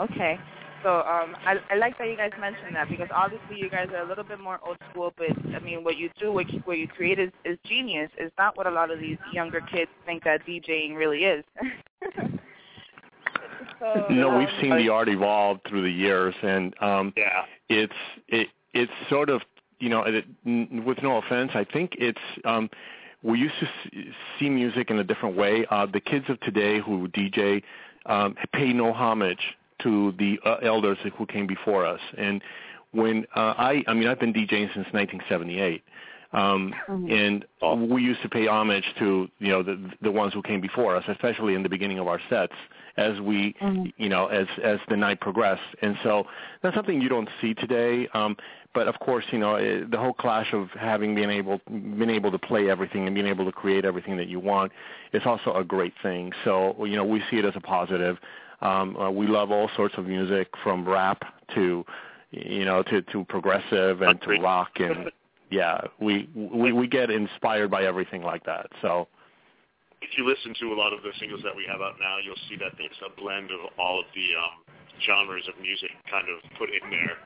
okay. 0.00 0.38
So 0.82 1.00
um, 1.00 1.36
I, 1.44 1.56
I 1.70 1.76
like 1.76 1.98
that 1.98 2.08
you 2.08 2.16
guys 2.16 2.30
mentioned 2.40 2.74
that 2.74 2.88
because 2.88 3.08
obviously 3.14 3.58
you 3.58 3.68
guys 3.68 3.88
are 3.92 4.02
a 4.02 4.08
little 4.08 4.24
bit 4.24 4.40
more 4.40 4.58
old 4.66 4.78
school, 4.90 5.12
but 5.16 5.28
I 5.54 5.58
mean 5.60 5.84
what 5.84 5.98
you 5.98 6.08
do, 6.18 6.32
what 6.32 6.50
you, 6.50 6.60
what 6.60 6.78
you 6.78 6.88
create 6.88 7.18
is, 7.18 7.30
is 7.44 7.58
genius. 7.64 8.10
Is 8.18 8.32
not 8.38 8.56
what 8.56 8.66
a 8.66 8.70
lot 8.70 8.90
of 8.90 8.98
these 8.98 9.18
younger 9.32 9.60
kids 9.60 9.90
think 10.06 10.24
that 10.24 10.46
DJing 10.46 10.96
really 10.96 11.24
is. 11.24 11.44
so, 13.78 14.06
no, 14.10 14.38
we've 14.38 14.48
seen 14.60 14.76
the 14.76 14.88
art 14.88 15.08
evolve 15.08 15.58
through 15.68 15.82
the 15.82 15.90
years, 15.90 16.34
and 16.42 16.74
um, 16.82 17.12
yeah, 17.16 17.44
it's 17.68 17.92
it 18.28 18.48
it's 18.72 18.92
sort 19.08 19.30
of 19.30 19.42
you 19.80 19.88
know, 19.88 20.04
it, 20.06 20.24
with 20.84 21.02
no 21.02 21.16
offense, 21.16 21.52
I 21.54 21.64
think 21.64 21.96
it's 21.98 22.20
um, 22.44 22.70
we 23.22 23.38
used 23.38 23.54
to 23.60 23.68
see 24.38 24.48
music 24.48 24.90
in 24.90 24.98
a 24.98 25.04
different 25.04 25.36
way. 25.36 25.66
Uh, 25.70 25.86
the 25.86 26.00
kids 26.00 26.26
of 26.28 26.38
today 26.40 26.80
who 26.80 27.08
DJ 27.08 27.62
um, 28.06 28.36
pay 28.52 28.72
no 28.72 28.92
homage 28.92 29.40
to 29.82 30.12
the 30.18 30.38
uh, 30.44 30.56
elders 30.62 30.98
who 31.16 31.26
came 31.26 31.46
before 31.46 31.86
us. 31.86 32.00
And 32.16 32.42
when 32.92 33.26
uh, 33.34 33.54
I, 33.56 33.82
I 33.88 33.94
mean, 33.94 34.06
I've 34.06 34.20
been 34.20 34.32
DJing 34.32 34.72
since 34.74 34.86
1978. 34.92 35.82
Um, 36.32 36.72
mm-hmm. 36.88 37.10
and 37.10 37.90
we 37.90 38.02
used 38.02 38.22
to 38.22 38.28
pay 38.28 38.46
homage 38.46 38.84
to 39.00 39.28
you 39.40 39.48
know 39.48 39.64
the 39.64 39.90
the 40.00 40.12
ones 40.12 40.32
who 40.32 40.42
came 40.42 40.60
before 40.60 40.94
us, 40.94 41.02
especially 41.08 41.54
in 41.54 41.64
the 41.64 41.68
beginning 41.68 41.98
of 41.98 42.06
our 42.06 42.20
sets, 42.30 42.52
as 42.96 43.20
we 43.20 43.54
mm-hmm. 43.60 43.86
you 43.96 44.08
know 44.08 44.26
as 44.26 44.46
as 44.62 44.78
the 44.88 44.96
night 44.96 45.20
progressed. 45.20 45.62
And 45.82 45.96
so 46.02 46.24
that's 46.62 46.74
something 46.74 47.00
you 47.00 47.08
don't 47.08 47.28
see 47.40 47.54
today. 47.54 48.08
Um, 48.14 48.36
but 48.72 48.86
of 48.86 48.98
course, 49.00 49.24
you 49.30 49.38
know 49.38 49.56
it, 49.56 49.82
eh, 49.82 49.86
the 49.90 49.98
whole 49.98 50.12
clash 50.12 50.52
of 50.52 50.70
having 50.70 51.14
been 51.14 51.30
able 51.30 51.60
been 51.66 52.10
able 52.10 52.30
to 52.30 52.38
play 52.38 52.70
everything 52.70 53.06
and 53.06 53.14
being 53.14 53.26
able 53.26 53.44
to 53.44 53.52
create 53.52 53.84
everything 53.84 54.16
that 54.16 54.28
you 54.28 54.40
want 54.40 54.72
is 55.12 55.22
also 55.24 55.54
a 55.54 55.64
great 55.64 55.94
thing. 56.02 56.32
So 56.44 56.84
you 56.84 56.96
know 56.96 57.04
we 57.04 57.22
see 57.30 57.38
it 57.38 57.44
as 57.44 57.54
a 57.56 57.60
positive. 57.60 58.18
Um, 58.60 58.96
uh, 58.96 59.10
we 59.10 59.26
love 59.26 59.50
all 59.50 59.70
sorts 59.74 59.96
of 59.96 60.06
music 60.06 60.48
from 60.62 60.86
rap 60.86 61.22
to 61.54 61.84
you 62.30 62.64
know 62.64 62.82
to 62.84 63.02
to 63.02 63.24
progressive 63.24 64.02
and 64.02 64.20
to 64.22 64.38
rock 64.40 64.72
and 64.78 65.10
yeah 65.50 65.80
we 65.98 66.28
we 66.34 66.72
we 66.72 66.86
get 66.86 67.10
inspired 67.10 67.70
by 67.70 67.84
everything 67.84 68.22
like 68.22 68.44
that. 68.44 68.66
So 68.82 69.08
if 70.02 70.16
you 70.16 70.24
listen 70.24 70.54
to 70.60 70.72
a 70.72 70.76
lot 70.76 70.92
of 70.92 71.02
the 71.02 71.12
singles 71.20 71.42
that 71.44 71.54
we 71.54 71.68
have 71.68 71.80
out 71.80 72.00
now, 72.00 72.16
you'll 72.18 72.40
see 72.48 72.56
that 72.56 72.72
there's 72.80 73.00
a 73.04 73.12
blend 73.20 73.52
of 73.52 73.60
all 73.78 74.00
of 74.00 74.08
the 74.16 74.28
um, 74.32 74.64
genres 75.04 75.44
of 75.48 75.56
music 75.60 75.92
kind 76.08 76.28
of 76.28 76.40
put 76.56 76.68
in 76.72 76.84
there, 76.88 77.16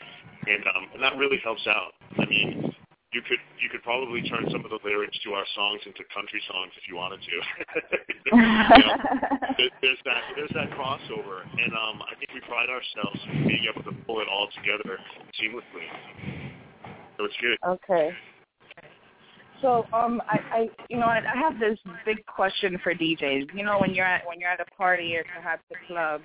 and 0.50 0.62
um, 0.74 0.84
and 0.94 1.00
that 1.02 1.16
really 1.16 1.38
helps 1.42 1.66
out. 1.66 1.94
I 2.18 2.26
mean, 2.26 2.74
you 3.14 3.22
could 3.22 3.38
you 3.62 3.70
could 3.70 3.82
probably 3.86 4.26
turn 4.26 4.50
some 4.50 4.66
of 4.66 4.70
the 4.74 4.82
lyrics 4.82 5.14
to 5.22 5.38
our 5.38 5.46
songs 5.54 5.86
into 5.86 6.02
country 6.10 6.42
songs 6.50 6.74
if 6.74 6.90
you 6.90 6.98
wanted 6.98 7.22
to. 7.22 7.34
you 8.26 8.82
know, 8.82 8.94
there's 9.78 10.02
that 10.04 10.22
there's 10.34 10.54
that 10.58 10.74
crossover, 10.74 11.46
and 11.46 11.70
um, 11.78 12.02
I 12.02 12.18
think 12.18 12.34
we 12.34 12.42
pride 12.42 12.68
ourselves 12.68 13.20
in 13.30 13.46
being 13.46 13.70
able 13.70 13.86
to 13.86 13.94
pull 14.02 14.18
it 14.18 14.26
all 14.26 14.50
together 14.58 14.98
seamlessly. 15.38 15.86
So 17.16 17.24
it's 17.24 17.38
good. 17.38 17.58
Okay. 17.62 18.10
So 19.64 19.86
um, 19.94 20.20
I, 20.28 20.38
I 20.52 20.70
you 20.90 20.98
know 20.98 21.06
I 21.06 21.22
have 21.34 21.58
this 21.58 21.78
big 22.04 22.24
question 22.26 22.78
for 22.84 22.94
DJs. 22.94 23.54
You 23.54 23.64
know 23.64 23.78
when 23.78 23.94
you're 23.94 24.04
at 24.04 24.26
when 24.26 24.38
you're 24.38 24.50
at 24.50 24.60
a 24.60 24.66
party 24.76 25.16
or 25.16 25.24
perhaps 25.34 25.62
a 25.72 25.86
club, 25.86 26.20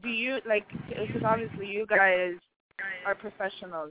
do 0.00 0.08
you 0.08 0.38
like 0.46 0.64
because 0.88 1.22
obviously 1.24 1.66
you 1.66 1.86
guys 1.86 2.34
are 3.04 3.16
professionals 3.16 3.90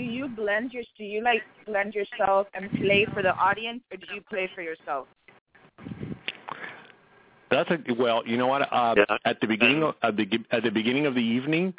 do 0.00 0.02
you 0.02 0.28
blend 0.28 0.72
your 0.72 0.82
do 0.96 1.04
you 1.04 1.22
like 1.22 1.42
blend 1.66 1.94
yourself 1.94 2.46
and 2.54 2.70
play 2.72 3.06
for 3.12 3.22
the 3.22 3.34
audience 3.34 3.82
or 3.90 3.96
do 3.98 4.06
you 4.14 4.22
play 4.28 4.48
for 4.54 4.62
yourself? 4.62 5.06
That's 7.50 7.70
a 7.70 7.78
well, 7.94 8.22
you 8.26 8.36
know 8.36 8.46
what? 8.46 8.62
Uh, 8.72 8.94
yeah. 8.96 9.16
At 9.24 9.40
the 9.40 9.46
beginning 9.46 9.82
of 9.82 9.94
at 10.02 10.16
the 10.16 10.26
at 10.50 10.62
the 10.62 10.70
beginning 10.70 11.06
of 11.06 11.14
the 11.14 11.22
evening, 11.22 11.74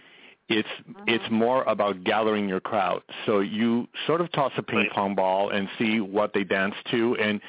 it's 0.51 0.67
uh-huh. 0.89 1.03
it's 1.07 1.23
more 1.31 1.63
about 1.63 2.03
gathering 2.03 2.47
your 2.47 2.59
crowd. 2.59 3.01
So 3.25 3.39
you 3.39 3.87
sort 4.07 4.21
of 4.21 4.31
toss 4.31 4.51
a 4.57 4.63
ping 4.63 4.87
pong 4.93 5.15
ball 5.15 5.49
and 5.49 5.67
see 5.77 5.99
what 5.99 6.33
they 6.33 6.43
dance 6.43 6.75
to, 6.91 7.15
and 7.17 7.41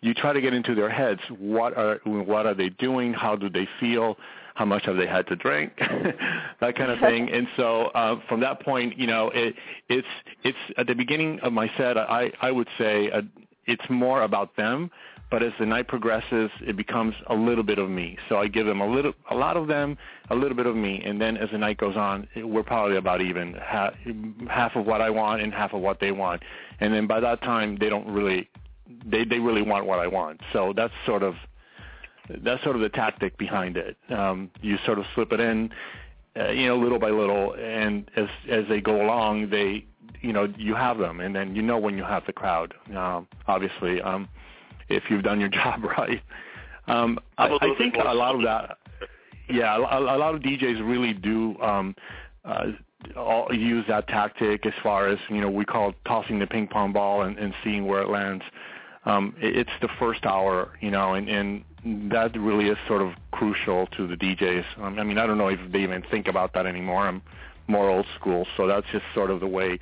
you 0.00 0.14
try 0.14 0.32
to 0.32 0.40
get 0.40 0.52
into 0.52 0.74
their 0.74 0.90
heads. 0.90 1.20
What 1.38 1.76
are 1.76 2.00
what 2.04 2.46
are 2.46 2.54
they 2.54 2.70
doing? 2.70 3.12
How 3.12 3.36
do 3.36 3.48
they 3.48 3.68
feel? 3.80 4.16
how 4.56 4.64
much 4.64 4.86
have 4.86 4.96
they 4.96 5.06
had 5.06 5.26
to 5.26 5.36
drink, 5.36 5.72
that 6.60 6.76
kind 6.76 6.90
of 6.90 6.98
thing. 7.00 7.28
And 7.36 7.46
so 7.58 7.86
uh, 7.94 8.16
from 8.26 8.40
that 8.40 8.62
point, 8.62 8.96
you 8.98 9.06
know, 9.06 9.30
it, 9.34 9.54
it's 9.90 10.06
it's 10.44 10.56
at 10.78 10.86
the 10.86 10.94
beginning 10.94 11.38
of 11.40 11.52
my 11.52 11.70
set. 11.76 11.98
I 11.98 12.32
I 12.40 12.50
would 12.50 12.68
say 12.78 13.10
uh, 13.10 13.20
it's 13.66 13.84
more 13.90 14.22
about 14.22 14.56
them, 14.56 14.90
but 15.30 15.42
as 15.42 15.52
the 15.58 15.66
night 15.66 15.88
progresses, 15.88 16.50
it 16.60 16.76
becomes 16.76 17.14
a 17.28 17.34
little 17.34 17.64
bit 17.64 17.78
of 17.78 17.90
me. 17.90 18.16
So 18.28 18.36
I 18.38 18.46
give 18.46 18.66
them 18.66 18.80
a 18.80 18.86
little, 18.86 19.12
a 19.30 19.34
lot 19.34 19.56
of 19.56 19.66
them, 19.66 19.98
a 20.30 20.34
little 20.36 20.56
bit 20.56 20.66
of 20.66 20.76
me, 20.76 21.02
and 21.04 21.20
then 21.20 21.36
as 21.36 21.50
the 21.50 21.58
night 21.58 21.78
goes 21.78 21.96
on, 21.96 22.28
we're 22.36 22.62
probably 22.62 22.96
about 22.96 23.20
even 23.20 23.54
half, 23.54 23.94
half 24.48 24.76
of 24.76 24.86
what 24.86 25.00
I 25.00 25.10
want 25.10 25.42
and 25.42 25.52
half 25.52 25.72
of 25.72 25.80
what 25.80 25.98
they 25.98 26.12
want. 26.12 26.42
And 26.78 26.94
then 26.94 27.06
by 27.06 27.20
that 27.20 27.42
time, 27.42 27.76
they 27.80 27.88
don't 27.88 28.06
really, 28.06 28.48
they 29.04 29.24
they 29.24 29.40
really 29.40 29.62
want 29.62 29.84
what 29.84 29.98
I 29.98 30.06
want. 30.06 30.40
So 30.52 30.72
that's 30.76 30.94
sort 31.04 31.24
of 31.24 31.34
that's 32.28 32.62
sort 32.62 32.76
of 32.76 32.82
the 32.82 32.88
tactic 32.88 33.36
behind 33.38 33.76
it. 33.76 33.96
Um, 34.10 34.50
you 34.60 34.78
sort 34.84 34.98
of 34.98 35.04
slip 35.14 35.32
it 35.32 35.40
in, 35.40 35.70
uh, 36.38 36.50
you 36.50 36.66
know, 36.66 36.76
little 36.76 36.98
by 36.98 37.10
little, 37.10 37.54
and 37.54 38.10
as 38.16 38.28
as 38.48 38.64
they 38.68 38.80
go 38.80 39.04
along, 39.04 39.50
they, 39.50 39.86
you 40.20 40.32
know, 40.32 40.52
you 40.56 40.74
have 40.74 40.98
them, 40.98 41.20
and 41.20 41.34
then 41.34 41.54
you 41.54 41.62
know 41.62 41.78
when 41.78 41.96
you 41.96 42.04
have 42.04 42.24
the 42.26 42.32
crowd. 42.32 42.74
Um, 42.94 43.26
obviously, 43.46 44.00
um, 44.02 44.28
if 44.88 45.04
you've 45.10 45.22
done 45.22 45.40
your 45.40 45.48
job 45.60 45.82
right. 45.84 46.22
Um, 46.88 47.18
I, 47.38 47.48
I 47.48 47.74
think 47.78 47.96
a 47.96 48.14
lot 48.14 48.36
of 48.36 48.42
that, 48.42 48.78
yeah, 49.48 49.76
a, 49.76 49.98
a 49.98 50.18
lot 50.18 50.34
of 50.34 50.40
DJs 50.42 50.86
really 50.88 51.12
do 51.12 51.60
um, 51.60 51.96
uh, 52.44 52.66
all, 53.16 53.52
use 53.52 53.84
that 53.88 54.06
tactic 54.08 54.64
as 54.66 54.72
far 54.82 55.08
as 55.08 55.18
you 55.28 55.40
know 55.40 55.50
we 55.50 55.64
call 55.64 55.92
tossing 56.06 56.38
the 56.38 56.46
ping 56.46 56.68
pong 56.68 56.92
ball 56.92 57.22
and, 57.22 57.38
and 57.38 57.54
seeing 57.64 57.86
where 57.86 58.02
it 58.02 58.08
lands. 58.08 58.44
Um, 59.04 59.34
it, 59.40 59.56
it's 59.56 59.70
the 59.80 59.88
first 59.98 60.26
hour, 60.26 60.72
you 60.80 60.90
know, 60.90 61.14
and, 61.14 61.28
and 61.28 61.64
that 62.10 62.36
really 62.38 62.68
is 62.68 62.76
sort 62.88 63.02
of 63.02 63.12
crucial 63.30 63.86
to 63.96 64.08
the 64.08 64.16
DJs. 64.16 64.64
Um, 64.78 64.98
I 64.98 65.04
mean, 65.04 65.18
I 65.18 65.26
don't 65.26 65.38
know 65.38 65.48
if 65.48 65.60
they 65.70 65.80
even 65.80 66.02
think 66.10 66.26
about 66.26 66.52
that 66.54 66.66
anymore. 66.66 67.06
I'm 67.06 67.22
more 67.68 67.90
old 67.90 68.06
school, 68.18 68.46
so 68.56 68.66
that's 68.66 68.86
just 68.92 69.04
sort 69.14 69.30
of 69.30 69.40
the 69.40 69.46
way 69.46 69.78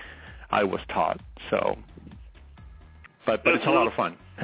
I 0.50 0.64
was 0.64 0.80
taught. 0.88 1.20
So, 1.50 1.76
but 3.26 3.44
but 3.44 3.54
it's 3.54 3.66
a 3.66 3.70
lot 3.70 3.86
of 3.86 3.94
fun. 3.94 4.16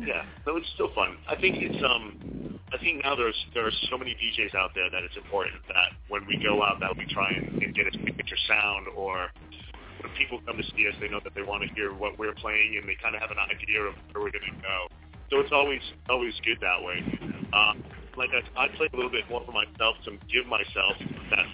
yeah, 0.00 0.24
but 0.44 0.54
it's 0.56 0.68
still 0.74 0.92
fun. 0.94 1.16
I 1.28 1.36
think 1.36 1.56
it's 1.58 1.82
um, 1.84 2.58
I 2.72 2.78
think 2.78 3.02
now 3.04 3.16
there's 3.16 3.36
there 3.54 3.66
are 3.66 3.72
so 3.90 3.98
many 3.98 4.14
DJs 4.14 4.54
out 4.54 4.70
there 4.74 4.90
that 4.90 5.02
it's 5.02 5.16
important 5.16 5.56
that 5.68 5.90
when 6.08 6.26
we 6.26 6.36
go 6.42 6.62
out 6.62 6.80
that 6.80 6.96
we 6.96 7.06
try 7.06 7.30
and, 7.30 7.62
and 7.62 7.74
get 7.74 7.86
a 7.86 7.92
signature 7.92 8.38
sound 8.46 8.86
or 8.96 9.28
when 10.02 10.12
people 10.16 10.40
come 10.46 10.56
to 10.56 10.64
see 10.76 10.88
us, 10.88 10.94
they 11.00 11.08
know 11.08 11.20
that 11.24 11.34
they 11.34 11.42
want 11.42 11.62
to 11.62 11.68
hear 11.74 11.92
what 11.92 12.18
we're 12.18 12.34
playing 12.34 12.78
and 12.80 12.88
they 12.88 12.96
kind 13.02 13.14
of 13.14 13.20
have 13.20 13.30
an 13.30 13.38
idea 13.38 13.82
of 13.82 13.94
where 14.12 14.24
we're 14.24 14.32
going 14.32 14.48
to 14.48 14.62
go. 14.62 14.88
So 15.30 15.38
it's 15.38 15.52
always 15.52 15.82
always 16.08 16.34
good 16.44 16.58
that 16.60 16.80
way. 16.82 16.98
Um, 17.52 17.84
like 18.16 18.30
I, 18.34 18.42
I 18.64 18.68
play 18.76 18.88
a 18.92 18.96
little 18.96 19.10
bit 19.10 19.28
more 19.30 19.42
for 19.44 19.52
myself 19.52 19.96
to 20.04 20.18
give 20.26 20.46
myself 20.46 20.98
that, 21.30 21.46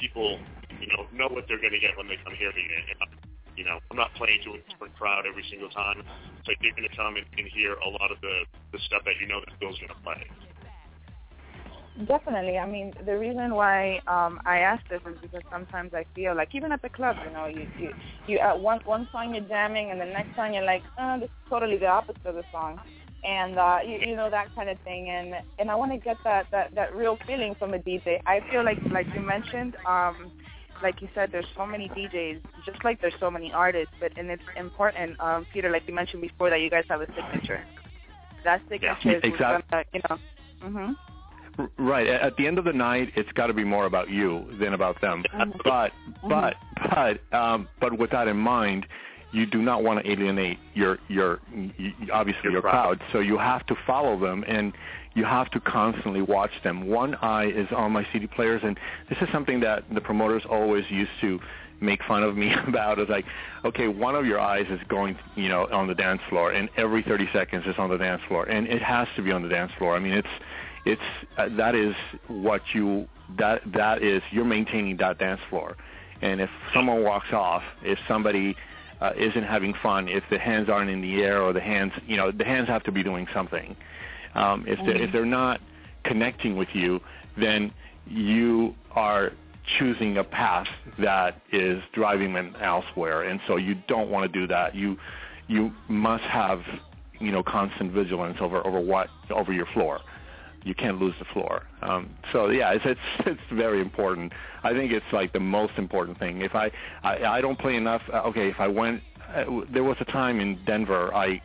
people 0.00 0.38
you 0.80 0.86
know 0.88 1.06
know 1.12 1.28
what 1.28 1.46
they're 1.48 1.60
going 1.60 1.72
to 1.72 1.78
get 1.78 1.96
when 1.96 2.08
they 2.08 2.16
come 2.24 2.34
here. 2.34 2.50
And, 2.50 3.10
you 3.56 3.64
know, 3.64 3.78
I'm 3.90 3.96
not 3.96 4.14
playing 4.14 4.40
to 4.44 4.54
a 4.54 4.58
different 4.70 4.94
crowd 4.96 5.26
every 5.26 5.44
single 5.50 5.68
time. 5.68 6.02
So 6.46 6.52
you're 6.60 6.72
going 6.72 6.88
to 6.88 6.96
come 6.96 7.16
and, 7.16 7.26
and 7.36 7.48
hear 7.48 7.74
a 7.74 7.88
lot 7.88 8.12
of 8.12 8.20
the 8.20 8.44
the 8.72 8.78
stuff 8.86 9.02
that 9.04 9.14
you 9.20 9.26
know 9.26 9.40
that 9.40 9.58
Bill's 9.58 9.78
going 9.78 9.90
to 9.90 10.02
play. 10.02 10.22
Definitely. 12.06 12.58
I 12.58 12.66
mean, 12.70 12.94
the 13.04 13.18
reason 13.18 13.54
why 13.54 14.00
um, 14.06 14.40
I 14.46 14.58
ask 14.58 14.88
this 14.88 15.00
is 15.04 15.18
because 15.20 15.42
sometimes 15.50 15.94
I 15.94 16.06
feel 16.14 16.36
like 16.36 16.54
even 16.54 16.70
at 16.70 16.80
the 16.80 16.88
club, 16.88 17.16
you 17.24 17.32
know, 17.32 17.46
you 17.46 17.66
you, 17.76 17.92
you 18.28 18.38
at 18.38 18.60
one 18.60 18.80
one 18.84 19.08
song 19.10 19.34
you're 19.34 19.44
jamming, 19.44 19.90
and 19.90 20.00
the 20.00 20.04
next 20.04 20.36
song 20.36 20.54
you're 20.54 20.64
like, 20.64 20.84
oh, 20.96 21.18
this 21.18 21.28
is 21.28 21.50
totally 21.50 21.76
the 21.76 21.88
opposite 21.88 22.24
of 22.24 22.36
the 22.36 22.44
song, 22.52 22.78
and 23.24 23.58
uh, 23.58 23.78
you, 23.84 23.98
you 24.10 24.16
know 24.16 24.30
that 24.30 24.54
kind 24.54 24.68
of 24.68 24.78
thing. 24.80 25.10
And 25.10 25.34
and 25.58 25.70
I 25.70 25.74
want 25.74 25.92
to 25.92 25.98
get 25.98 26.16
that 26.24 26.46
that 26.50 26.74
that 26.74 26.94
real 26.94 27.18
feeling 27.26 27.54
from 27.58 27.74
a 27.74 27.78
DJ. 27.78 28.20
I 28.26 28.40
feel 28.50 28.64
like 28.64 28.78
like 28.90 29.06
you 29.14 29.20
mentioned, 29.20 29.76
um, 29.86 30.30
like 30.82 31.00
you 31.02 31.08
said, 31.14 31.30
there's 31.32 31.46
so 31.56 31.66
many 31.66 31.88
DJs, 31.88 32.40
just 32.64 32.82
like 32.84 33.00
there's 33.00 33.18
so 33.20 33.30
many 33.30 33.52
artists. 33.52 33.94
But 34.00 34.16
and 34.16 34.30
it's 34.30 34.42
important, 34.56 35.18
um, 35.20 35.46
Peter, 35.52 35.70
like 35.70 35.82
you 35.86 35.94
mentioned 35.94 36.22
before, 36.22 36.50
that 36.50 36.60
you 36.60 36.70
guys 36.70 36.84
have 36.88 37.00
a 37.00 37.06
signature. 37.06 37.64
That 38.44 38.62
signature 38.68 38.96
yeah, 39.04 39.16
is 39.16 39.22
exactly. 39.24 39.64
gonna, 39.70 39.84
you 39.92 40.00
know. 40.08 40.18
Mhm. 40.64 40.96
Right. 41.76 42.06
At 42.06 42.36
the 42.36 42.46
end 42.46 42.58
of 42.58 42.64
the 42.64 42.72
night, 42.72 43.12
it's 43.16 43.30
got 43.32 43.48
to 43.48 43.52
be 43.52 43.64
more 43.64 43.86
about 43.86 44.10
you 44.10 44.46
than 44.60 44.74
about 44.74 45.00
them. 45.00 45.24
But 45.64 45.92
but 46.28 46.54
but 46.94 47.36
um, 47.36 47.68
but 47.80 47.98
with 47.98 48.10
that 48.10 48.28
in 48.28 48.36
mind, 48.36 48.86
you 49.32 49.46
do 49.46 49.60
not 49.60 49.82
want 49.82 50.02
to 50.02 50.10
alienate 50.10 50.58
your 50.74 50.98
your 51.08 51.40
obviously 52.12 52.44
your, 52.44 52.52
your 52.52 52.62
crowd. 52.62 53.02
So 53.12 53.20
you 53.20 53.38
have 53.38 53.66
to 53.66 53.76
follow 53.86 54.18
them 54.18 54.44
and 54.46 54.72
you 55.14 55.24
have 55.24 55.50
to 55.50 55.60
constantly 55.60 56.22
watch 56.22 56.52
them. 56.62 56.86
One 56.88 57.14
eye 57.16 57.46
is 57.46 57.66
on 57.74 57.92
my 57.92 58.06
CD 58.12 58.26
players, 58.26 58.62
and 58.64 58.78
this 59.08 59.18
is 59.20 59.28
something 59.32 59.60
that 59.60 59.82
the 59.92 60.00
promoters 60.00 60.44
always 60.48 60.84
used 60.90 61.10
to 61.20 61.40
make 61.80 62.02
fun 62.04 62.22
of 62.22 62.36
me 62.36 62.52
about 62.68 62.98
is 62.98 63.08
like, 63.08 63.24
okay, 63.64 63.88
one 63.88 64.14
of 64.14 64.26
your 64.26 64.40
eyes 64.40 64.66
is 64.70 64.80
going, 64.88 65.16
you 65.36 65.48
know, 65.48 65.66
on 65.72 65.86
the 65.86 65.94
dance 65.94 66.20
floor, 66.28 66.52
and 66.52 66.68
every 66.76 67.02
30 67.02 67.28
seconds 67.32 67.64
is 67.66 67.74
on 67.78 67.90
the 67.90 67.98
dance 67.98 68.22
floor, 68.28 68.44
and 68.44 68.66
it 68.68 68.82
has 68.82 69.08
to 69.16 69.22
be 69.22 69.32
on 69.32 69.42
the 69.42 69.48
dance 69.48 69.72
floor. 69.78 69.96
I 69.96 69.98
mean, 69.98 70.14
it's 70.14 70.28
it's 70.84 71.02
uh, 71.36 71.48
that 71.56 71.74
is 71.74 71.94
what 72.28 72.62
you 72.72 73.08
that 73.38 73.60
that 73.74 74.02
is 74.02 74.22
you're 74.30 74.44
maintaining 74.44 74.96
that 74.98 75.18
dance 75.18 75.40
floor. 75.50 75.76
And 76.22 76.40
if 76.40 76.50
someone 76.74 77.04
walks 77.04 77.32
off, 77.32 77.62
if 77.82 77.98
somebody 78.08 78.56
uh, 79.00 79.12
isn't 79.16 79.44
having 79.44 79.74
fun, 79.82 80.08
if 80.08 80.24
the 80.30 80.38
hands 80.38 80.68
aren't 80.68 80.90
in 80.90 81.00
the 81.00 81.22
air 81.22 81.42
or 81.42 81.52
the 81.52 81.60
hands, 81.60 81.92
you 82.06 82.16
know, 82.16 82.30
the 82.30 82.44
hands 82.44 82.68
have 82.68 82.82
to 82.84 82.92
be 82.92 83.02
doing 83.02 83.26
something. 83.32 83.76
Um, 84.34 84.64
if 84.66 84.78
they're, 84.84 85.02
if 85.02 85.12
they're 85.12 85.24
not 85.24 85.60
connecting 86.04 86.56
with 86.56 86.68
you, 86.72 87.00
then 87.36 87.72
you 88.06 88.74
are 88.92 89.32
choosing 89.78 90.16
a 90.16 90.24
path 90.24 90.66
that 90.98 91.40
is 91.52 91.82
driving 91.92 92.32
them 92.32 92.56
elsewhere, 92.60 93.22
and 93.22 93.40
so 93.46 93.56
you 93.56 93.74
don't 93.86 94.10
want 94.10 94.30
to 94.30 94.40
do 94.40 94.46
that. 94.46 94.74
You 94.74 94.96
you 95.46 95.72
must 95.88 96.24
have 96.24 96.60
you 97.20 97.30
know 97.30 97.42
constant 97.42 97.92
vigilance 97.92 98.38
over 98.40 98.66
over 98.66 98.80
what 98.80 99.08
over 99.30 99.52
your 99.52 99.66
floor. 99.66 100.00
You 100.64 100.74
can't 100.74 100.98
lose 100.98 101.14
the 101.18 101.24
floor. 101.26 101.62
Um, 101.82 102.10
so 102.32 102.48
yeah, 102.50 102.72
it's, 102.72 102.84
it's 102.84 103.00
it's 103.26 103.40
very 103.52 103.80
important. 103.80 104.32
I 104.62 104.72
think 104.72 104.92
it's 104.92 105.12
like 105.12 105.32
the 105.32 105.40
most 105.40 105.74
important 105.76 106.18
thing. 106.18 106.42
If 106.42 106.54
I 106.54 106.70
I, 107.02 107.24
I 107.24 107.40
don't 107.40 107.58
play 107.58 107.76
enough, 107.76 108.02
uh, 108.12 108.22
okay. 108.26 108.48
If 108.48 108.60
I 108.60 108.68
went, 108.68 109.02
uh, 109.34 109.44
there 109.72 109.84
was 109.84 109.96
a 110.00 110.04
time 110.04 110.40
in 110.40 110.58
Denver 110.64 111.14
I 111.14 111.40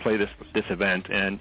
played 0.00 0.20
this 0.20 0.30
this 0.54 0.64
event, 0.70 1.06
and 1.10 1.38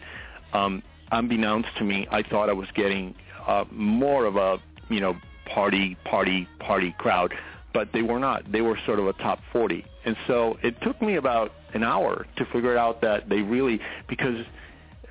um, 0.53 0.83
unbeknownst 1.11 1.69
to 1.77 1.83
me, 1.83 2.07
I 2.11 2.23
thought 2.23 2.49
I 2.49 2.53
was 2.53 2.69
getting 2.73 3.15
uh, 3.47 3.65
more 3.71 4.25
of 4.25 4.35
a 4.35 4.57
you 4.89 4.99
know 4.99 5.15
party 5.45 5.97
party 6.05 6.47
party 6.59 6.95
crowd, 6.97 7.33
but 7.73 7.91
they 7.93 8.01
were 8.01 8.19
not. 8.19 8.51
They 8.51 8.61
were 8.61 8.77
sort 8.85 8.99
of 8.99 9.07
a 9.07 9.13
top 9.13 9.39
40, 9.51 9.85
and 10.05 10.15
so 10.27 10.57
it 10.63 10.81
took 10.81 11.01
me 11.01 11.15
about 11.15 11.51
an 11.73 11.83
hour 11.83 12.25
to 12.35 12.45
figure 12.45 12.77
out 12.77 13.01
that 13.01 13.29
they 13.29 13.41
really 13.41 13.79
because 14.07 14.45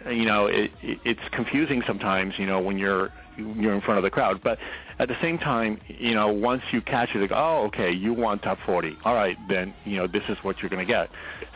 you 0.07 0.25
know 0.25 0.47
it, 0.47 0.71
it 0.83 0.99
it's 1.05 1.21
confusing 1.33 1.83
sometimes 1.87 2.35
you 2.39 2.47
know 2.47 2.61
when 2.61 2.79
you're 2.79 3.13
you're 3.37 3.75
in 3.75 3.81
front 3.81 3.99
of 3.99 4.05
the 4.05 4.11
crowd 4.11 4.41
but 4.43 4.59
at 4.99 5.09
the 5.09 5.17
same 5.23 5.39
time 5.39 5.81
you 5.87 6.15
know 6.15 6.29
once 6.29 6.63
you 6.73 6.81
catch 6.81 7.11
it 7.15 7.19
like 7.19 7.33
oh 7.33 7.65
okay 7.67 7.91
you 7.91 8.13
want 8.13 8.43
top 8.43 8.59
40 8.67 8.97
all 9.05 9.15
right 9.15 9.37
then 9.49 9.75
you 9.85 9.97
know 9.97 10.07
this 10.07 10.23
is 10.29 10.37
what 10.43 10.61
you're 10.61 10.71
going 10.71 10.85
to 10.85 10.93
get 10.93 11.09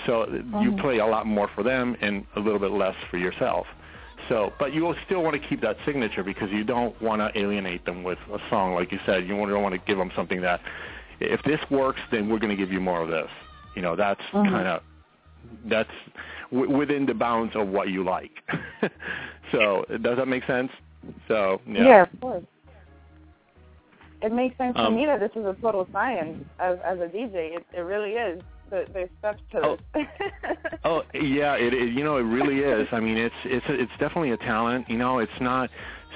so 0.06 0.26
mm-hmm. 0.26 0.60
you 0.60 0.76
play 0.80 0.98
a 0.98 1.06
lot 1.06 1.26
more 1.26 1.48
for 1.54 1.62
them 1.62 1.96
and 2.00 2.24
a 2.36 2.40
little 2.40 2.60
bit 2.60 2.70
less 2.70 2.96
for 3.10 3.16
yourself 3.16 3.66
so, 4.28 4.52
but 4.58 4.72
you 4.72 4.82
will 4.82 4.94
still 5.04 5.22
want 5.22 5.40
to 5.40 5.48
keep 5.48 5.60
that 5.62 5.76
signature 5.84 6.22
because 6.22 6.50
you 6.50 6.64
don't 6.64 7.00
want 7.02 7.20
to 7.20 7.38
alienate 7.38 7.84
them 7.84 8.04
with 8.04 8.18
a 8.32 8.38
song, 8.50 8.74
like 8.74 8.92
you 8.92 9.00
said. 9.04 9.24
You 9.26 9.36
don't 9.36 9.62
want 9.62 9.74
to 9.74 9.80
give 9.86 9.98
them 9.98 10.12
something 10.14 10.40
that, 10.42 10.60
if 11.20 11.42
this 11.42 11.60
works, 11.70 12.00
then 12.10 12.28
we're 12.28 12.38
going 12.38 12.50
to 12.50 12.56
give 12.56 12.72
you 12.72 12.80
more 12.80 13.02
of 13.02 13.08
this. 13.08 13.28
You 13.74 13.82
know, 13.82 13.96
that's 13.96 14.20
mm-hmm. 14.32 14.48
kind 14.48 14.68
of 14.68 14.82
that's 15.64 15.90
w- 16.52 16.76
within 16.76 17.06
the 17.06 17.14
bounds 17.14 17.54
of 17.56 17.68
what 17.68 17.88
you 17.88 18.04
like. 18.04 18.32
so, 19.52 19.84
does 20.02 20.16
that 20.16 20.26
make 20.26 20.44
sense? 20.46 20.70
So, 21.28 21.60
yeah. 21.66 21.84
Yeah, 21.84 22.02
of 22.02 22.20
course. 22.20 22.44
It 24.22 24.32
makes 24.32 24.56
sense 24.56 24.74
um, 24.76 24.92
to 24.92 24.98
me 24.98 25.06
that 25.06 25.18
this 25.18 25.32
is 25.34 25.44
a 25.44 25.56
total 25.60 25.88
science 25.92 26.44
as 26.60 26.78
as 26.84 26.98
a 27.00 27.06
DJ. 27.06 27.56
It, 27.56 27.66
it 27.74 27.80
really 27.80 28.12
is 28.12 28.40
there's 28.70 29.10
steps 29.18 29.42
to 29.50 29.58
oh, 29.62 29.78
oh 30.84 31.02
yeah, 31.12 31.56
it, 31.56 31.74
it 31.74 31.92
you 31.92 32.04
know 32.04 32.16
it 32.18 32.22
really 32.22 32.60
is. 32.60 32.86
I 32.92 33.00
mean, 33.00 33.18
it's 33.18 33.34
it's 33.44 33.66
it's 33.68 33.90
definitely 33.98 34.30
a 34.30 34.36
talent. 34.36 34.88
You 34.88 34.96
know, 34.96 35.18
it's 35.18 35.40
not 35.40 35.70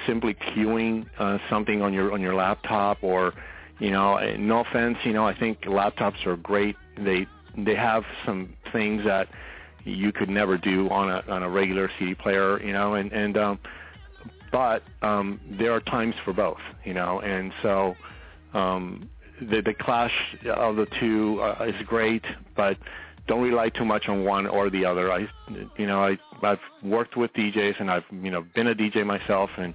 simply 0.07 0.33
queuing 0.35 1.05
uh, 1.19 1.37
something 1.49 1.81
on 1.81 1.93
your 1.93 2.13
on 2.13 2.21
your 2.21 2.33
laptop 2.33 3.03
or 3.03 3.33
you 3.79 3.91
know, 3.91 4.17
no 4.37 4.61
offense, 4.61 4.97
you 5.03 5.13
know, 5.13 5.25
I 5.25 5.37
think 5.37 5.61
laptops 5.61 6.25
are 6.25 6.35
great. 6.35 6.75
They 6.97 7.27
they 7.55 7.75
have 7.75 8.03
some 8.25 8.53
things 8.71 9.03
that 9.05 9.27
you 9.83 10.11
could 10.11 10.29
never 10.29 10.57
do 10.57 10.89
on 10.89 11.09
a 11.09 11.23
on 11.31 11.43
a 11.43 11.49
regular 11.49 11.89
CD 11.97 12.15
player, 12.15 12.61
you 12.63 12.73
know, 12.73 12.95
and 12.95 13.11
and 13.11 13.37
um 13.37 13.59
but 14.51 14.83
um 15.01 15.39
there 15.57 15.71
are 15.71 15.81
times 15.81 16.15
for 16.23 16.33
both, 16.33 16.59
you 16.83 16.93
know, 16.93 17.19
and 17.21 17.51
so 17.61 17.95
um 18.53 19.09
the 19.41 19.61
the 19.61 19.73
clash 19.73 20.13
of 20.45 20.75
the 20.75 20.87
two 20.99 21.39
uh, 21.41 21.65
is 21.65 21.75
great, 21.85 22.23
but 22.55 22.77
don't 23.27 23.41
rely 23.41 23.69
too 23.69 23.85
much 23.85 24.07
on 24.07 24.23
one 24.23 24.47
or 24.47 24.69
the 24.69 24.85
other. 24.85 25.11
I, 25.11 25.27
you 25.77 25.85
know, 25.85 26.03
I 26.03 26.17
I've 26.41 26.59
worked 26.81 27.17
with 27.17 27.33
DJs 27.33 27.79
and 27.79 27.91
I've 27.91 28.05
you 28.11 28.31
know 28.31 28.45
been 28.55 28.67
a 28.67 28.75
DJ 28.75 29.05
myself 29.05 29.49
and 29.57 29.73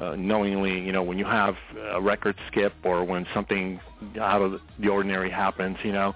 uh, 0.00 0.14
knowingly, 0.16 0.78
you 0.80 0.92
know, 0.92 1.02
when 1.02 1.18
you 1.18 1.24
have 1.24 1.56
a 1.92 2.00
record 2.00 2.36
skip 2.46 2.72
or 2.84 3.04
when 3.04 3.26
something 3.34 3.80
out 4.20 4.40
of 4.40 4.60
the 4.78 4.88
ordinary 4.88 5.30
happens, 5.30 5.76
you 5.82 5.92
know, 5.92 6.14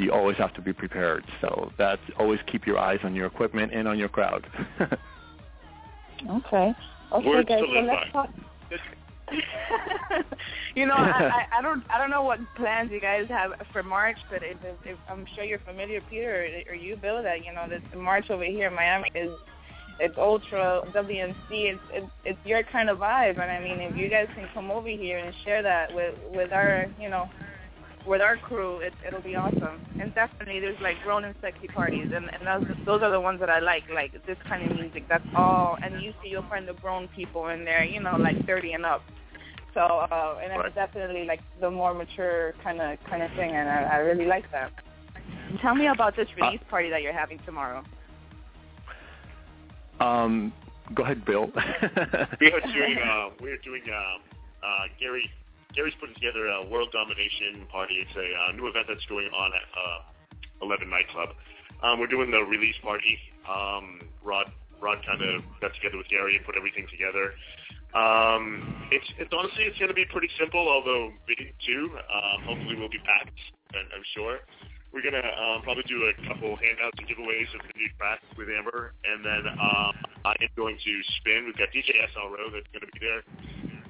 you 0.00 0.12
always 0.12 0.36
have 0.36 0.54
to 0.54 0.62
be 0.62 0.72
prepared. 0.72 1.24
So 1.40 1.72
that's 1.78 2.02
always 2.18 2.40
keep 2.46 2.66
your 2.66 2.78
eyes 2.78 3.00
on 3.04 3.14
your 3.14 3.26
equipment 3.26 3.72
and 3.72 3.86
on 3.86 3.98
your 3.98 4.08
crowd. 4.08 4.46
okay. 6.30 6.74
Okay, 7.12 7.28
Words 7.28 7.48
guys. 7.48 7.60
So 7.60 7.80
let's 7.80 8.12
talk. 8.12 8.30
you 10.74 10.86
know, 10.86 10.94
I, 10.94 11.46
I, 11.52 11.58
I 11.58 11.62
don't 11.62 11.84
I 11.88 11.98
don't 11.98 12.10
know 12.10 12.22
what 12.22 12.40
plans 12.56 12.90
you 12.90 13.00
guys 13.00 13.28
have 13.28 13.52
for 13.72 13.82
March, 13.82 14.16
but 14.28 14.42
it, 14.42 14.56
it, 14.84 14.96
I'm 15.08 15.24
sure 15.34 15.44
you're 15.44 15.60
familiar, 15.60 16.00
Peter, 16.10 16.46
or, 16.68 16.72
or 16.72 16.74
you, 16.74 16.96
Bill, 16.96 17.22
that 17.22 17.44
you 17.44 17.52
know 17.52 17.66
the 17.68 17.96
March 17.96 18.30
over 18.30 18.44
here 18.44 18.68
in 18.68 18.74
Miami 18.74 19.10
is 19.14 19.30
it's 20.00 20.16
ultra 20.16 20.82
WMC. 20.94 21.34
It's, 21.50 21.80
it's 21.92 22.10
it's 22.24 22.38
your 22.44 22.62
kind 22.64 22.88
of 22.88 22.98
vibe, 22.98 23.40
and 23.40 23.50
I 23.50 23.60
mean, 23.60 23.80
if 23.80 23.96
you 23.96 24.08
guys 24.08 24.28
can 24.34 24.48
come 24.54 24.70
over 24.70 24.88
here 24.88 25.18
and 25.18 25.34
share 25.44 25.62
that 25.62 25.94
with 25.94 26.14
with 26.34 26.52
our 26.52 26.86
you 26.98 27.08
know 27.08 27.28
with 28.06 28.20
our 28.20 28.36
crew, 28.36 28.78
it, 28.78 28.92
it'll 29.06 29.20
be 29.22 29.36
awesome. 29.36 29.80
And 30.00 30.14
definitely, 30.14 30.60
there's 30.60 30.80
like 30.80 30.96
grown 31.02 31.24
and 31.24 31.34
sexy 31.40 31.68
parties, 31.68 32.10
and 32.14 32.30
and 32.32 32.46
those 32.46 32.76
those 32.84 33.02
are 33.02 33.10
the 33.10 33.20
ones 33.20 33.40
that 33.40 33.50
I 33.50 33.60
like. 33.60 33.84
Like 33.92 34.12
this 34.26 34.38
kind 34.48 34.70
of 34.70 34.76
music. 34.76 35.04
That's 35.08 35.26
all. 35.34 35.76
And 35.82 35.94
usually, 35.94 36.30
you'll 36.30 36.48
find 36.48 36.66
the 36.66 36.74
grown 36.74 37.08
people 37.08 37.48
in 37.48 37.64
there, 37.64 37.84
you 37.84 38.00
know, 38.00 38.16
like 38.18 38.46
30 38.46 38.72
and 38.72 38.86
up. 38.86 39.02
So, 39.74 39.80
uh, 39.80 40.38
and 40.42 40.52
it's 40.52 40.74
definitely 40.74 41.24
like 41.24 41.40
the 41.60 41.70
more 41.70 41.94
mature 41.94 42.54
kind 42.62 42.80
of 42.80 42.98
kind 43.08 43.22
of 43.22 43.30
thing, 43.32 43.50
and 43.50 43.68
I, 43.68 43.82
I 43.82 43.96
really 43.98 44.26
like 44.26 44.50
that. 44.50 44.72
Tell 45.60 45.74
me 45.74 45.86
about 45.86 46.16
this 46.16 46.28
uh, 46.40 46.44
release 46.44 46.60
party 46.68 46.90
that 46.90 47.02
you're 47.02 47.12
having 47.12 47.38
tomorrow. 47.46 47.84
Um, 50.00 50.52
go 50.94 51.04
ahead, 51.04 51.24
Bill. 51.24 51.50
we 52.40 52.52
are 52.52 52.60
doing 52.60 52.98
uh, 53.04 53.28
we're 53.40 53.58
doing 53.58 53.82
uh, 53.88 54.66
uh, 54.66 54.82
Gary. 54.98 55.30
Gary's 55.74 55.94
putting 56.00 56.14
together 56.14 56.46
a 56.48 56.66
world 56.66 56.90
domination 56.92 57.66
party. 57.70 58.02
It's 58.02 58.16
a 58.16 58.26
uh, 58.26 58.52
new 58.52 58.66
event 58.68 58.86
that's 58.88 59.04
going 59.06 59.28
on 59.34 59.50
at 59.54 59.66
uh, 59.74 60.66
11 60.66 60.90
Nightclub. 60.90 61.30
Um, 61.82 61.98
we're 61.98 62.10
doing 62.10 62.30
the 62.30 62.42
release 62.44 62.76
party. 62.82 63.18
Um, 63.48 64.02
Rod 64.22 64.52
Rod 64.80 64.98
kind 65.04 65.20
of 65.20 65.44
got 65.60 65.74
together 65.76 65.98
with 65.98 66.08
Gary 66.08 66.36
and 66.36 66.44
put 66.44 66.56
everything 66.56 66.88
together. 66.88 67.36
Um, 67.92 68.88
it's, 68.90 69.04
it's 69.18 69.32
honestly 69.34 69.68
it's 69.68 69.76
going 69.76 69.92
to 69.92 69.98
be 69.98 70.06
pretty 70.08 70.30
simple, 70.38 70.62
although 70.62 71.12
big 71.26 71.52
too. 71.60 71.90
Um, 72.08 72.48
hopefully 72.48 72.76
we'll 72.78 72.88
be 72.88 73.02
packed, 73.04 73.36
I'm 73.76 74.06
sure. 74.14 74.40
We're 74.90 75.06
gonna 75.06 75.22
um, 75.22 75.62
probably 75.62 75.86
do 75.86 76.02
a 76.10 76.14
couple 76.26 76.50
handouts 76.58 76.98
and 76.98 77.06
giveaways 77.06 77.46
of 77.54 77.62
the 77.62 77.74
new 77.78 77.86
track 77.94 78.18
with 78.34 78.50
Amber, 78.50 78.90
and 79.06 79.22
then 79.22 79.46
um, 79.54 79.94
I 80.26 80.34
am 80.42 80.50
going 80.56 80.74
to 80.82 80.92
spin. 81.18 81.46
We've 81.46 81.54
got 81.54 81.70
DJ 81.70 81.94
SRO 82.10 82.50
that's 82.50 82.66
going 82.74 82.82
to 82.82 82.90
be 82.90 82.98
there, 82.98 83.22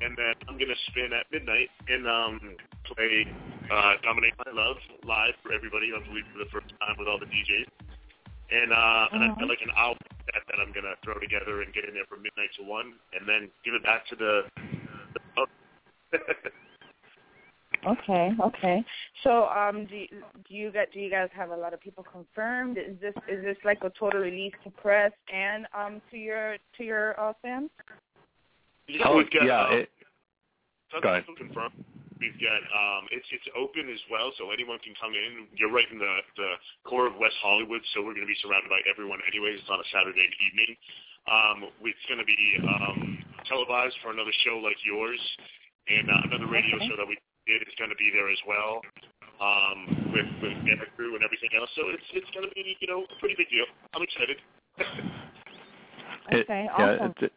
and 0.01 0.17
then 0.17 0.35
I'm 0.49 0.57
going 0.57 0.73
to 0.73 0.81
spin 0.89 1.13
at 1.13 1.29
midnight 1.31 1.69
and 1.89 2.09
um, 2.09 2.57
play 2.85 3.29
uh, 3.71 3.95
"Dominate 4.03 4.35
My 4.45 4.53
Love" 4.53 4.77
live 5.05 5.35
for 5.43 5.53
everybody. 5.53 5.93
I 5.93 6.01
believe 6.07 6.25
for 6.33 6.41
the 6.41 6.51
first 6.51 6.73
time 6.81 6.97
with 6.99 7.09
all 7.09 7.19
the 7.19 7.29
DJs, 7.29 7.69
and 8.51 8.73
uh, 8.73 9.13
and 9.13 9.25
I've 9.25 9.39
got 9.39 9.49
like 9.49 9.63
an 9.63 9.73
album 9.77 10.05
that, 10.33 10.43
that 10.49 10.59
I'm 10.61 10.73
gonna 10.73 10.97
throw 11.05 11.19
together 11.21 11.63
and 11.63 11.73
get 11.73 11.85
in 11.85 11.95
there 11.95 12.09
from 12.09 12.23
midnight 12.23 12.51
to 12.59 12.65
one, 12.65 12.95
and 13.13 13.29
then 13.29 13.51
give 13.65 13.75
it 13.75 13.85
back 13.85 14.07
to 14.09 14.17
the. 14.17 14.43
the 15.15 15.47
okay, 17.87 18.33
okay. 18.41 18.85
So, 19.23 19.47
um, 19.49 19.87
do 19.87 19.97
you, 19.97 20.09
do 20.49 20.55
you 20.55 20.73
get 20.73 20.93
do 20.93 20.99
you 20.99 21.11
guys 21.11 21.29
have 21.37 21.51
a 21.51 21.57
lot 21.57 21.75
of 21.75 21.81
people 21.81 22.05
confirmed? 22.05 22.79
Is 22.79 22.99
this 23.01 23.15
is 23.29 23.45
this 23.45 23.57
like 23.65 23.85
a 23.85 23.93
total 23.99 24.21
release 24.21 24.55
to 24.65 24.71
press 24.71 25.13
and 25.33 25.67
um 25.77 26.01
to 26.11 26.17
your 26.17 26.57
to 26.79 26.85
your 26.85 27.21
uh, 27.21 27.35
fans? 27.43 27.71
Yeah, 28.91 29.07
oh, 29.07 29.17
we've 29.17 29.31
got, 29.31 29.47
yeah. 29.47 29.71
Um, 29.71 29.79
it, 29.79 29.91
go 31.03 31.09
ahead. 31.09 31.25
confirmed. 31.39 31.79
We've 32.21 32.37
got 32.37 32.61
um, 32.69 33.09
it's 33.09 33.25
it's 33.33 33.49
open 33.57 33.89
as 33.89 34.03
well, 34.13 34.29
so 34.37 34.53
anyone 34.53 34.77
can 34.85 34.93
come 35.01 35.17
in. 35.17 35.49
You're 35.57 35.73
right 35.73 35.89
in 35.89 35.97
the 35.97 36.15
the 36.37 36.61
core 36.85 37.09
of 37.09 37.17
West 37.17 37.41
Hollywood, 37.41 37.81
so 37.95 38.05
we're 38.05 38.13
going 38.13 38.29
to 38.29 38.33
be 38.35 38.37
surrounded 38.45 38.69
by 38.69 38.85
everyone. 38.85 39.25
Anyways, 39.25 39.65
it's 39.65 39.73
on 39.73 39.81
a 39.81 39.89
Saturday 39.89 40.29
evening. 40.29 40.77
Um, 41.25 41.59
it's 41.81 42.07
going 42.13 42.21
to 42.21 42.29
be 42.29 42.37
um, 42.61 43.25
televised 43.49 43.97
for 44.05 44.13
another 44.13 44.37
show 44.45 44.61
like 44.61 44.77
yours, 44.85 45.21
and 45.89 46.13
uh, 46.13 46.29
another 46.29 46.45
radio 46.45 46.77
okay. 46.77 46.93
show 46.93 46.97
that 47.01 47.09
we 47.09 47.17
did 47.49 47.65
is 47.65 47.73
going 47.81 47.89
to 47.89 47.97
be 47.97 48.13
there 48.13 48.29
as 48.29 48.41
well, 48.45 48.85
um, 49.41 50.13
with 50.13 50.29
with 50.45 50.61
Gamma 50.69 50.93
Crew 51.01 51.17
and 51.17 51.25
everything 51.25 51.57
else. 51.57 51.73
So 51.73 51.89
it's 51.89 52.05
it's 52.13 52.29
going 52.37 52.45
to 52.45 52.53
be 52.53 52.77
you 52.85 52.89
know 52.89 53.09
a 53.09 53.17
pretty 53.17 53.41
big 53.41 53.49
deal. 53.49 53.65
I'm 53.97 54.05
excited. 54.05 54.37
okay, 56.37 56.69
awesome. 56.69 57.17
Yeah, 57.17 57.33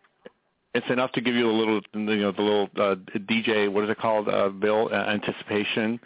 it's 0.73 0.89
enough 0.89 1.11
to 1.13 1.21
give 1.21 1.35
you 1.35 1.49
a 1.49 1.51
little, 1.51 1.81
you 1.93 1.99
know, 1.99 2.31
the 2.31 2.41
little 2.41 2.69
uh, 2.77 2.95
DJ. 3.17 3.71
What 3.71 3.83
is 3.83 3.89
it 3.89 3.99
called, 3.99 4.27
uh, 4.27 4.49
Bill? 4.49 4.89
Uh, 4.91 4.95
anticipation. 4.95 5.99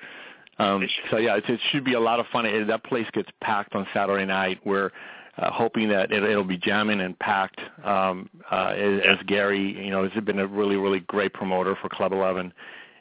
Um, 0.60 0.88
so 1.10 1.18
yeah, 1.18 1.36
it, 1.38 1.46
it 1.48 1.60
should 1.72 1.86
be 1.86 1.94
a 1.94 2.00
lot 2.00 2.20
of 2.20 2.26
fun. 2.28 2.46
It, 2.46 2.66
that 2.66 2.84
place 2.84 3.08
gets 3.14 3.30
packed 3.42 3.76
on 3.76 3.88
Saturday 3.94 4.26
night. 4.26 4.60
Where 4.64 4.92
uh, 5.38 5.52
hoping 5.52 5.88
that 5.90 6.12
it, 6.12 6.24
it'll 6.24 6.44
be 6.44 6.58
jamming 6.58 7.00
and 7.00 7.18
packed. 7.20 7.62
Um, 7.84 8.30
uh, 8.52 8.74
as, 8.76 9.02
as 9.06 9.18
Gary, 9.26 9.84
you 9.84 9.92
know, 9.92 10.08
has 10.08 10.24
been 10.24 10.40
a 10.40 10.48
really 10.48 10.76
really 10.76 11.00
great 11.02 11.34
promoter 11.34 11.78
for 11.82 11.90
Club 11.90 12.12
11, 12.12 12.52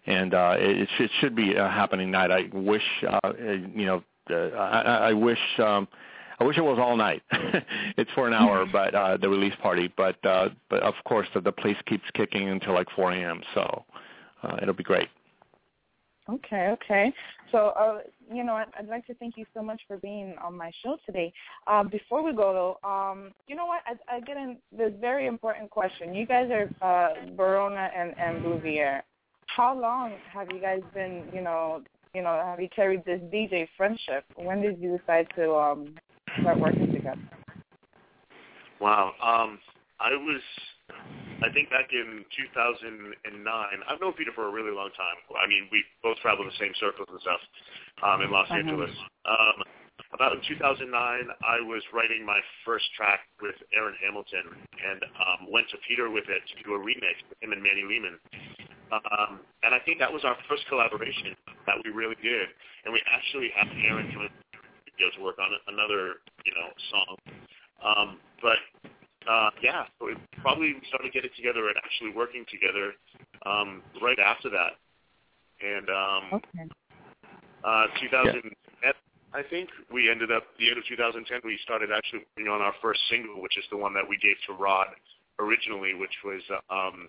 and 0.06 0.34
uh, 0.34 0.54
it, 0.58 0.88
it 0.98 1.10
should 1.20 1.34
be 1.34 1.54
a 1.54 1.68
happening 1.68 2.10
night. 2.10 2.30
I 2.30 2.48
wish, 2.52 2.84
uh, 3.08 3.32
you 3.38 3.86
know, 3.86 4.02
uh, 4.30 4.56
I, 4.56 5.08
I 5.08 5.12
wish. 5.14 5.40
Um, 5.58 5.88
I 6.38 6.44
wish 6.44 6.58
it 6.58 6.62
was 6.62 6.78
all 6.78 6.96
night. 6.96 7.22
it's 7.96 8.10
for 8.14 8.26
an 8.26 8.34
hour, 8.34 8.66
but 8.72 8.94
uh, 8.94 9.16
the 9.16 9.28
release 9.28 9.54
party. 9.62 9.92
But 9.96 10.24
uh, 10.24 10.50
but 10.68 10.82
of 10.82 10.94
course, 11.04 11.28
the, 11.34 11.40
the 11.40 11.52
place 11.52 11.76
keeps 11.86 12.04
kicking 12.14 12.48
until 12.48 12.74
like 12.74 12.88
4 12.94 13.12
a.m. 13.12 13.42
So 13.54 13.84
uh, 14.42 14.56
it'll 14.62 14.74
be 14.74 14.84
great. 14.84 15.08
Okay, 16.28 16.70
okay. 16.72 17.12
So, 17.52 17.68
uh, 17.78 17.98
you 18.32 18.42
know, 18.42 18.54
I'd, 18.54 18.66
I'd, 18.76 18.88
like 18.88 19.06
to 19.06 19.14
thank 19.14 19.36
you 19.36 19.46
so 19.54 19.62
much 19.62 19.80
for 19.86 19.96
being 19.98 20.34
on 20.42 20.56
my 20.56 20.72
show 20.82 20.96
today. 21.06 21.32
Uh, 21.68 21.84
before 21.84 22.24
we 22.24 22.32
go, 22.32 22.76
though, 22.82 22.88
um, 22.88 23.30
you 23.46 23.54
know 23.54 23.66
what? 23.66 23.82
I, 23.86 24.16
I 24.16 24.20
get 24.20 24.36
in 24.36 24.56
this 24.76 24.92
very 25.00 25.28
important 25.28 25.70
question. 25.70 26.14
You 26.14 26.26
guys 26.26 26.50
are 26.50 26.68
uh, 26.82 27.30
Barona 27.36 27.90
and, 27.96 28.12
and 28.18 28.42
Bouvier. 28.42 29.04
How 29.46 29.78
long 29.78 30.14
have 30.32 30.48
you 30.52 30.60
guys 30.60 30.80
been, 30.92 31.22
you 31.32 31.42
know, 31.42 31.82
you 32.12 32.22
know, 32.22 32.42
have 32.44 32.60
you 32.60 32.68
carried 32.74 33.04
this 33.04 33.20
DJ 33.32 33.68
friendship? 33.76 34.24
When 34.34 34.60
did 34.62 34.80
you 34.80 34.98
decide 34.98 35.28
to 35.36 35.54
um, 35.54 35.94
start 36.40 36.58
working 36.58 36.92
together? 36.92 37.20
Wow. 38.80 39.12
Um, 39.22 39.58
I 40.00 40.12
was 40.12 40.42
I 41.42 41.52
think 41.52 41.68
back 41.68 41.92
in 41.92 42.24
2009, 42.32 43.20
I've 43.44 44.00
known 44.00 44.16
Peter 44.16 44.32
for 44.32 44.48
a 44.48 44.52
really 44.52 44.72
long 44.72 44.88
time. 44.96 45.20
I 45.36 45.44
mean, 45.44 45.68
we 45.68 45.84
both 46.02 46.16
traveled 46.24 46.48
the 46.48 46.56
same 46.56 46.72
circles 46.80 47.08
and 47.12 47.20
stuff 47.20 47.42
um, 48.00 48.24
in 48.24 48.32
Los 48.32 48.48
uh-huh. 48.48 48.64
Angeles. 48.64 48.92
Um, 49.28 49.60
about 50.16 50.32
in 50.32 50.40
2009, 50.48 50.88
I 50.88 51.60
was 51.60 51.84
writing 51.92 52.24
my 52.24 52.40
first 52.64 52.88
track 52.96 53.20
with 53.42 53.56
Erin 53.76 53.96
Hamilton 54.00 54.48
and 54.80 55.04
um, 55.20 55.52
went 55.52 55.68
to 55.72 55.76
Peter 55.84 56.08
with 56.08 56.24
it 56.32 56.40
to 56.40 56.54
do 56.64 56.72
a 56.72 56.80
remix 56.80 57.20
with 57.28 57.36
him 57.44 57.52
and 57.52 57.60
Manny 57.60 57.84
Lehman. 57.84 58.16
Um, 58.92 59.44
and 59.66 59.74
I 59.74 59.80
think 59.84 59.98
that 59.98 60.12
was 60.12 60.24
our 60.24 60.36
first 60.48 60.64
collaboration 60.68 61.36
that 61.66 61.76
we 61.84 61.90
really 61.90 62.16
did. 62.22 62.48
And 62.84 62.94
we 62.94 63.02
actually 63.12 63.50
had 63.52 63.68
Erin 63.68 64.08
come 64.14 64.30
in 65.00 65.10
to 65.16 65.24
work 65.24 65.36
on 65.38 65.50
another, 65.68 66.20
you 66.44 66.52
know, 66.54 66.68
song. 66.90 67.16
Um, 67.84 68.18
but 68.42 68.58
uh, 69.28 69.50
yeah, 69.62 69.84
so 69.98 70.08
it 70.08 70.18
probably 70.40 70.74
started 70.88 71.12
getting 71.12 71.30
together 71.36 71.68
and 71.68 71.76
actually 71.76 72.10
working 72.14 72.44
together 72.50 72.94
um, 73.44 73.82
right 74.02 74.18
after 74.18 74.50
that. 74.50 74.78
And 75.60 75.88
um, 75.88 76.22
okay. 76.32 76.68
uh, 77.64 77.86
2010, 78.00 78.50
yeah. 78.82 78.92
I 79.34 79.42
think 79.42 79.68
we 79.92 80.10
ended 80.10 80.30
up 80.30 80.44
the 80.58 80.68
end 80.68 80.78
of 80.78 80.84
2010. 80.86 81.40
We 81.44 81.58
started 81.64 81.90
actually 81.90 82.24
working 82.36 82.50
on 82.50 82.62
our 82.62 82.72
first 82.80 83.00
single, 83.10 83.42
which 83.42 83.58
is 83.58 83.64
the 83.70 83.76
one 83.76 83.92
that 83.94 84.04
we 84.08 84.16
gave 84.18 84.36
to 84.46 84.52
Rod 84.54 84.88
originally, 85.38 85.94
which 85.94 86.14
was 86.24 86.40
uh, 86.48 86.74
um, 86.74 87.08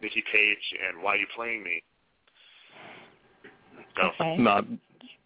Nikki 0.00 0.22
Page 0.32 0.64
and 0.86 1.02
Why 1.02 1.16
You 1.16 1.26
Playing 1.34 1.62
Me. 1.62 1.82
So, 3.96 4.10
okay. 4.20 4.36
Not 4.36 4.64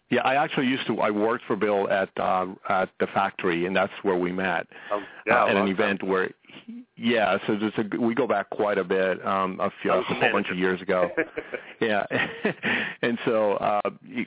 yeah, 0.09 0.21
I 0.21 0.35
actually 0.35 0.67
used 0.67 0.85
to. 0.87 0.99
I 1.01 1.09
worked 1.09 1.45
for 1.45 1.55
Bill 1.55 1.89
at 1.89 2.09
uh, 2.17 2.47
at 2.69 2.89
the 2.99 3.07
factory, 3.07 3.65
and 3.65 3.75
that's 3.75 3.93
where 4.03 4.17
we 4.17 4.31
met 4.31 4.67
um, 4.93 5.03
yeah, 5.25 5.43
uh, 5.43 5.47
at 5.47 5.55
an 5.55 5.67
event 5.67 6.01
time. 6.01 6.09
where. 6.09 6.31
He, 6.65 6.83
yeah, 6.95 7.37
so 7.45 7.57
there's 7.57 7.73
a, 7.77 7.99
we 7.99 8.15
go 8.15 8.25
back 8.25 8.49
quite 8.49 8.77
a 8.77 8.83
bit, 8.83 9.23
um, 9.25 9.59
a, 9.59 9.69
few, 9.81 9.91
a 9.91 10.01
whole 10.01 10.31
bunch 10.31 10.49
of 10.49 10.57
years 10.57 10.81
ago. 10.81 11.09
yeah, 11.81 12.05
and 13.01 13.19
so 13.25 13.53
uh, 13.55 13.81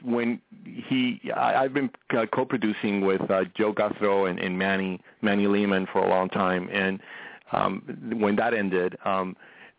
when 0.05 0.39
he, 0.65 1.23
I, 1.35 1.55
I've 1.65 1.73
been 1.73 1.91
uh, 2.15 2.27
co-producing 2.27 3.01
with 3.01 3.23
uh, 3.31 3.45
Joe 3.57 3.73
Gauthreaux 3.73 4.29
and, 4.29 4.39
and 4.39 4.59
Manny 4.59 5.01
Manny 5.23 5.47
Lehman 5.47 5.87
for 5.91 6.05
a 6.05 6.09
long 6.09 6.29
time, 6.29 6.69
and 6.71 7.01
um, 7.53 7.83
when 8.21 8.37
that 8.37 8.53
ended, 8.53 8.99
um, 9.07 9.35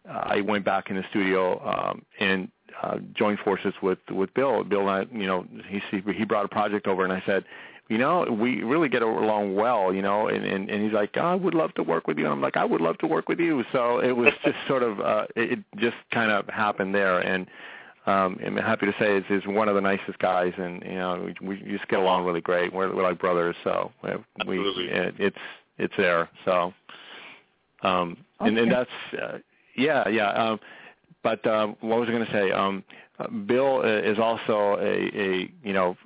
I 0.09 0.41
went 0.41 0.65
back 0.65 0.89
in 0.89 0.95
the 0.95 1.03
studio 1.11 1.63
um, 1.63 2.03
and 2.19 2.49
uh, 2.81 2.97
joined 3.13 3.39
forces 3.39 3.73
with 3.81 3.99
with 4.09 4.33
Bill. 4.33 4.63
Bill 4.63 4.87
and 4.87 4.89
I, 4.89 5.17
you 5.17 5.27
know, 5.27 5.45
he 5.67 5.81
he 6.13 6.25
brought 6.25 6.45
a 6.45 6.49
project 6.49 6.87
over, 6.87 7.03
and 7.03 7.13
I 7.13 7.21
said, 7.25 7.45
you 7.89 7.97
know, 7.97 8.23
we 8.29 8.61
really 8.63 8.87
get 8.87 9.01
along 9.01 9.55
well, 9.55 9.93
you 9.93 10.01
know, 10.01 10.27
and 10.27 10.45
and, 10.45 10.69
and 10.69 10.83
he's 10.83 10.93
like, 10.93 11.11
oh, 11.17 11.21
I 11.21 11.35
would 11.35 11.55
love 11.55 11.73
to 11.73 11.83
work 11.83 12.07
with 12.07 12.17
you. 12.17 12.25
And 12.25 12.33
I'm 12.33 12.41
like, 12.41 12.55
I 12.55 12.65
would 12.65 12.81
love 12.81 12.97
to 12.99 13.07
work 13.07 13.27
with 13.27 13.39
you. 13.39 13.63
So 13.71 13.99
it 13.99 14.11
was 14.11 14.31
just 14.43 14.57
sort 14.67 14.83
of, 14.83 14.99
uh, 14.99 15.25
it, 15.35 15.53
it 15.53 15.59
just 15.77 15.97
kind 16.11 16.31
of 16.31 16.47
happened 16.47 16.93
there, 16.93 17.19
and 17.19 17.47
um, 18.05 18.39
I'm 18.45 18.57
happy 18.57 18.85
to 18.85 18.93
say 18.99 19.17
is 19.17 19.25
is 19.29 19.45
one 19.47 19.67
of 19.69 19.75
the 19.75 19.81
nicest 19.81 20.19
guys, 20.19 20.53
and 20.57 20.81
you 20.83 20.95
know, 20.95 21.33
we, 21.41 21.47
we 21.47 21.71
just 21.71 21.87
get 21.87 21.99
along 21.99 22.25
really 22.25 22.41
great. 22.41 22.73
We're, 22.73 22.95
we're 22.95 23.03
like 23.03 23.19
brothers, 23.19 23.55
so 23.63 23.91
we 24.47 24.59
it, 24.59 25.15
it's 25.17 25.37
it's 25.77 25.93
there. 25.97 26.29
So, 26.45 26.73
um, 27.81 28.17
okay. 28.39 28.49
and 28.49 28.57
and 28.57 28.71
that's 28.71 28.89
uh, 29.21 29.37
yeah, 29.75 30.07
yeah. 30.07 30.31
Um, 30.31 30.59
but 31.23 31.45
um, 31.47 31.75
what 31.81 31.99
was 31.99 32.09
I 32.09 32.11
going 32.11 32.25
to 32.25 32.31
say? 32.31 32.51
Um, 32.51 32.83
Bill 33.45 33.81
is 33.81 34.17
also 34.19 34.77
a, 34.79 35.19
a 35.19 35.51
you 35.63 35.73
know 35.73 35.97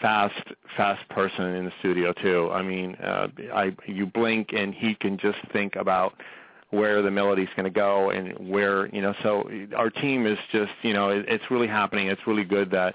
fast 0.00 0.34
fast 0.76 1.08
person 1.08 1.54
in 1.54 1.64
the 1.64 1.72
studio 1.80 2.12
too. 2.12 2.50
I 2.52 2.62
mean, 2.62 2.94
uh, 2.96 3.28
I 3.52 3.72
you 3.86 4.06
blink 4.06 4.52
and 4.52 4.74
he 4.74 4.94
can 4.94 5.18
just 5.18 5.38
think 5.52 5.76
about 5.76 6.14
where 6.70 7.02
the 7.02 7.10
melody's 7.10 7.48
going 7.56 7.64
to 7.64 7.70
go 7.70 8.10
and 8.10 8.50
where 8.50 8.86
you 8.94 9.00
know. 9.00 9.14
So 9.22 9.50
our 9.76 9.90
team 9.90 10.26
is 10.26 10.38
just 10.52 10.72
you 10.82 10.92
know 10.92 11.08
it, 11.08 11.24
it's 11.28 11.50
really 11.50 11.68
happening. 11.68 12.08
It's 12.08 12.26
really 12.26 12.44
good 12.44 12.70
that 12.70 12.94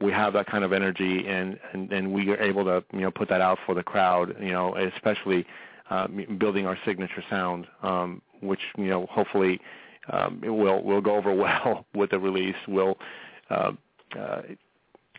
we 0.00 0.12
have 0.12 0.32
that 0.34 0.46
kind 0.46 0.64
of 0.64 0.72
energy 0.72 1.26
and 1.26 1.58
and, 1.72 1.92
and 1.92 2.12
we 2.12 2.30
are 2.30 2.40
able 2.40 2.64
to 2.64 2.84
you 2.92 3.00
know 3.00 3.10
put 3.10 3.28
that 3.28 3.40
out 3.40 3.58
for 3.66 3.74
the 3.74 3.82
crowd. 3.82 4.36
You 4.40 4.52
know, 4.52 4.76
especially 4.76 5.46
uh, 5.90 6.06
building 6.38 6.66
our 6.66 6.78
signature 6.84 7.24
sound, 7.28 7.66
um, 7.82 8.22
which 8.40 8.60
you 8.76 8.88
know 8.88 9.06
hopefully 9.06 9.60
um, 10.12 10.40
it 10.44 10.50
will 10.50 10.82
will 10.82 11.00
go 11.00 11.16
over 11.16 11.34
well 11.34 11.86
with 11.94 12.10
the 12.10 12.18
release. 12.18 12.56
Will 12.68 12.96
uh, 13.50 13.72
uh, 14.18 14.42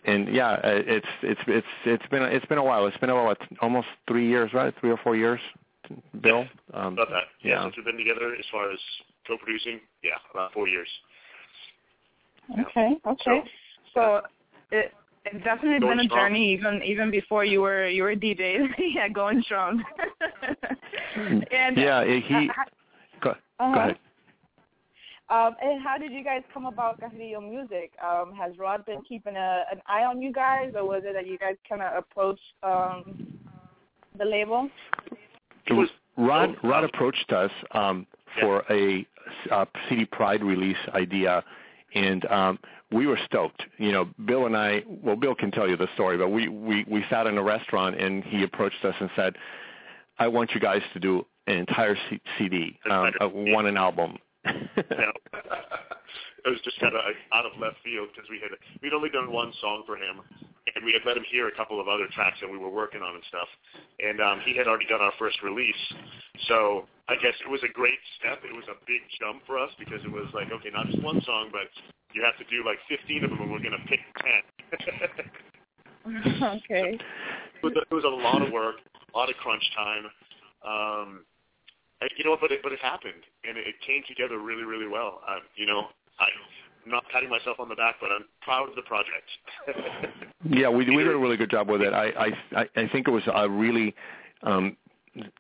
and 0.06 0.34
yeah, 0.34 0.54
uh, 0.54 0.60
it's 0.64 1.08
it's 1.22 1.42
it's 1.48 1.68
it's 1.86 2.06
been 2.08 2.24
it's 2.24 2.46
been 2.48 2.58
a 2.58 2.64
while. 2.64 2.88
It's 2.88 2.98
been 2.98 3.10
about 3.10 3.38
almost 3.62 3.88
three 4.08 4.28
years, 4.28 4.52
right? 4.54 4.74
Three 4.80 4.90
or 4.90 4.98
four 4.98 5.16
years, 5.16 5.40
Bill. 6.22 6.46
Um, 6.74 6.94
about 6.94 7.10
that. 7.10 7.24
Yeah, 7.44 7.52
yeah, 7.52 7.64
since 7.64 7.78
we've 7.78 7.86
been 7.86 7.98
together, 7.98 8.34
as 8.34 8.46
far 8.52 8.72
as 8.72 8.80
co-producing, 9.28 9.80
yeah, 10.04 10.12
about 10.34 10.54
four 10.54 10.68
years. 10.68 10.88
Okay. 12.60 12.96
Okay. 13.06 13.22
So, 13.24 13.42
so 13.94 14.22
it 14.72 14.94
it's 15.26 15.44
definitely 15.44 15.80
going 15.80 15.98
been 15.98 16.08
a 16.08 16.10
strong. 16.10 16.30
journey 16.30 16.54
even 16.54 16.82
even 16.84 17.12
before 17.12 17.46
you 17.46 17.62
were 17.62 17.88
you 17.88 18.04
were 18.04 18.16
DJ. 18.16 18.68
yeah, 18.80 19.08
going 19.08 19.42
strong. 19.44 19.84
and 21.16 21.78
yeah, 21.78 22.04
he. 22.04 22.50
Uh, 22.50 22.64
go, 23.22 23.30
uh-huh. 23.30 23.74
go 23.74 23.80
ahead. 23.80 24.00
Um, 25.32 25.56
and 25.62 25.82
how 25.82 25.98
did 25.98 26.12
you 26.12 26.26
guys 26.26 26.42
come 26.54 26.66
about 26.66 27.00
Carrillo 27.00 27.40
Music? 27.40 27.94
Um, 28.04 28.34
has 28.34 28.52
Rod 28.58 28.86
been 28.86 29.02
keeping 29.08 29.38
a, 29.38 29.64
an 29.72 29.82
eye 29.88 30.04
on 30.04 30.22
you 30.22 30.34
guys, 30.34 30.74
or 30.76 30.86
was 30.86 31.04
it 31.06 31.14
that 31.14 31.26
you 31.26 31.38
guys 31.38 31.56
kind 31.68 31.82
of 31.82 31.94
approached 31.98 32.42
um, 32.64 33.28
the 34.18 34.26
label? 34.26 34.70
It 35.68 35.74
was 35.74 35.88
Rod. 36.18 36.58
Rod 36.66 36.84
approached 36.84 37.32
us 37.32 37.52
um, 37.72 38.06
for 38.42 38.66
a, 38.70 39.08
a 39.52 39.68
CD 39.88 40.04
Pride 40.04 40.44
release 40.44 40.76
idea, 40.94 41.46
and 41.96 42.26
um, 42.26 42.60
we 42.92 43.08
were 43.08 43.20
stoked. 43.24 43.64
You 43.78 43.94
know, 43.94 44.10
Bill 44.26 44.48
and 44.48 44.58
I. 44.58 44.84
Well, 44.86 45.16
Bill 45.16 45.34
can 45.34 45.50
tell 45.50 45.70
you 45.70 45.78
the 45.78 45.88
story, 45.94 46.18
but 46.18 46.28
we 46.28 46.50
we 46.50 46.84
we 46.90 47.06
sat 47.10 47.26
in 47.26 47.38
a 47.38 47.44
restaurant, 47.44 47.98
and 48.02 48.22
he 48.26 48.44
approached 48.44 48.84
us 48.84 48.96
and 49.00 49.10
said, 49.16 49.38
"I 50.20 50.28
want 50.28 50.52
you 50.54 50.60
guys 50.60 50.82
to 50.92 51.00
do 51.00 51.26
an 51.48 51.58
entire 51.58 51.96
C- 52.10 52.20
CD, 52.38 52.78
um, 52.90 53.14
uh, 53.22 53.28
one 53.28 53.66
an 53.68 53.78
album." 53.78 54.18
Yeah. 54.46 55.14
it 56.46 56.50
was 56.50 56.62
just 56.64 56.80
kind 56.80 56.96
of 56.96 57.02
out 57.34 57.46
of 57.46 57.54
left 57.62 57.78
field 57.84 58.10
because 58.14 58.30
we 58.30 58.42
had 58.42 58.50
we'd 58.82 58.94
only 58.94 59.10
done 59.10 59.32
one 59.32 59.54
song 59.62 59.84
for 59.86 59.96
him, 59.96 60.22
and 60.74 60.86
we 60.86 60.94
had 60.94 61.06
let 61.06 61.18
him 61.18 61.26
hear 61.30 61.48
a 61.48 61.56
couple 61.56 61.80
of 61.80 61.88
other 61.88 62.08
tracks 62.14 62.38
that 62.42 62.50
we 62.50 62.58
were 62.58 62.70
working 62.70 63.02
on 63.02 63.16
and 63.16 63.24
stuff. 63.30 63.48
And 64.02 64.22
um, 64.22 64.42
he 64.46 64.58
had 64.58 64.68
already 64.68 64.90
done 64.90 65.02
our 65.02 65.14
first 65.20 65.42
release, 65.44 65.82
so 66.48 66.88
I 67.10 67.16
guess 67.22 67.36
it 67.44 67.50
was 67.50 67.62
a 67.64 67.72
great 67.72 68.00
step. 68.18 68.42
It 68.42 68.54
was 68.54 68.66
a 68.70 68.78
big 68.88 69.02
jump 69.20 69.46
for 69.46 69.60
us 69.60 69.70
because 69.78 70.02
it 70.04 70.12
was 70.12 70.28
like, 70.34 70.50
okay, 70.50 70.70
not 70.74 70.88
just 70.88 71.04
one 71.04 71.22
song, 71.26 71.50
but 71.52 71.70
you 72.14 72.24
have 72.24 72.38
to 72.42 72.46
do 72.50 72.66
like 72.66 72.80
15 72.90 73.24
of 73.24 73.30
them, 73.30 73.42
and 73.42 73.52
we're 73.52 73.62
going 73.62 73.78
to 73.78 73.86
pick 73.86 74.02
10. 74.18 75.30
okay. 76.66 76.98
It 76.98 77.64
was, 77.64 77.74
it 77.76 77.94
was 77.94 78.06
a 78.06 78.10
lot 78.10 78.42
of 78.42 78.52
work, 78.52 78.76
a 79.14 79.18
lot 79.18 79.30
of 79.30 79.36
crunch 79.38 79.64
time. 79.76 80.06
Um, 80.66 81.26
you 82.18 82.26
know, 82.26 82.38
but 82.40 82.52
it 82.52 82.62
but 82.64 82.72
it 82.72 82.80
happened, 82.80 83.24
and 83.48 83.58
it, 83.58 83.76
came 83.86 84.04
together 84.08 84.40
really, 84.40 84.64
really 84.64 84.88
well. 84.88 85.22
Um, 85.28 85.42
you 85.56 85.66
know, 85.66 85.88
I'm 86.20 86.92
not 86.92 87.04
patting 87.12 87.30
myself 87.30 87.60
on 87.60 87.70
the 87.70 87.76
back, 87.76 87.96
but 88.02 88.12
I'm 88.12 88.26
proud 88.42 88.70
of 88.70 88.76
the 88.76 88.82
project. 88.84 89.30
yeah, 90.50 90.70
we 90.70 90.86
we 90.90 91.04
did 91.04 91.14
a 91.14 91.18
really 91.18 91.38
good 91.38 91.52
job 91.52 91.70
with 91.70 91.82
it. 91.82 91.94
I 91.94 92.34
I 92.56 92.68
I 92.76 92.88
think 92.88 93.08
it 93.08 93.12
was 93.12 93.24
a 93.34 93.50
really 93.50 93.94
um, 94.44 94.78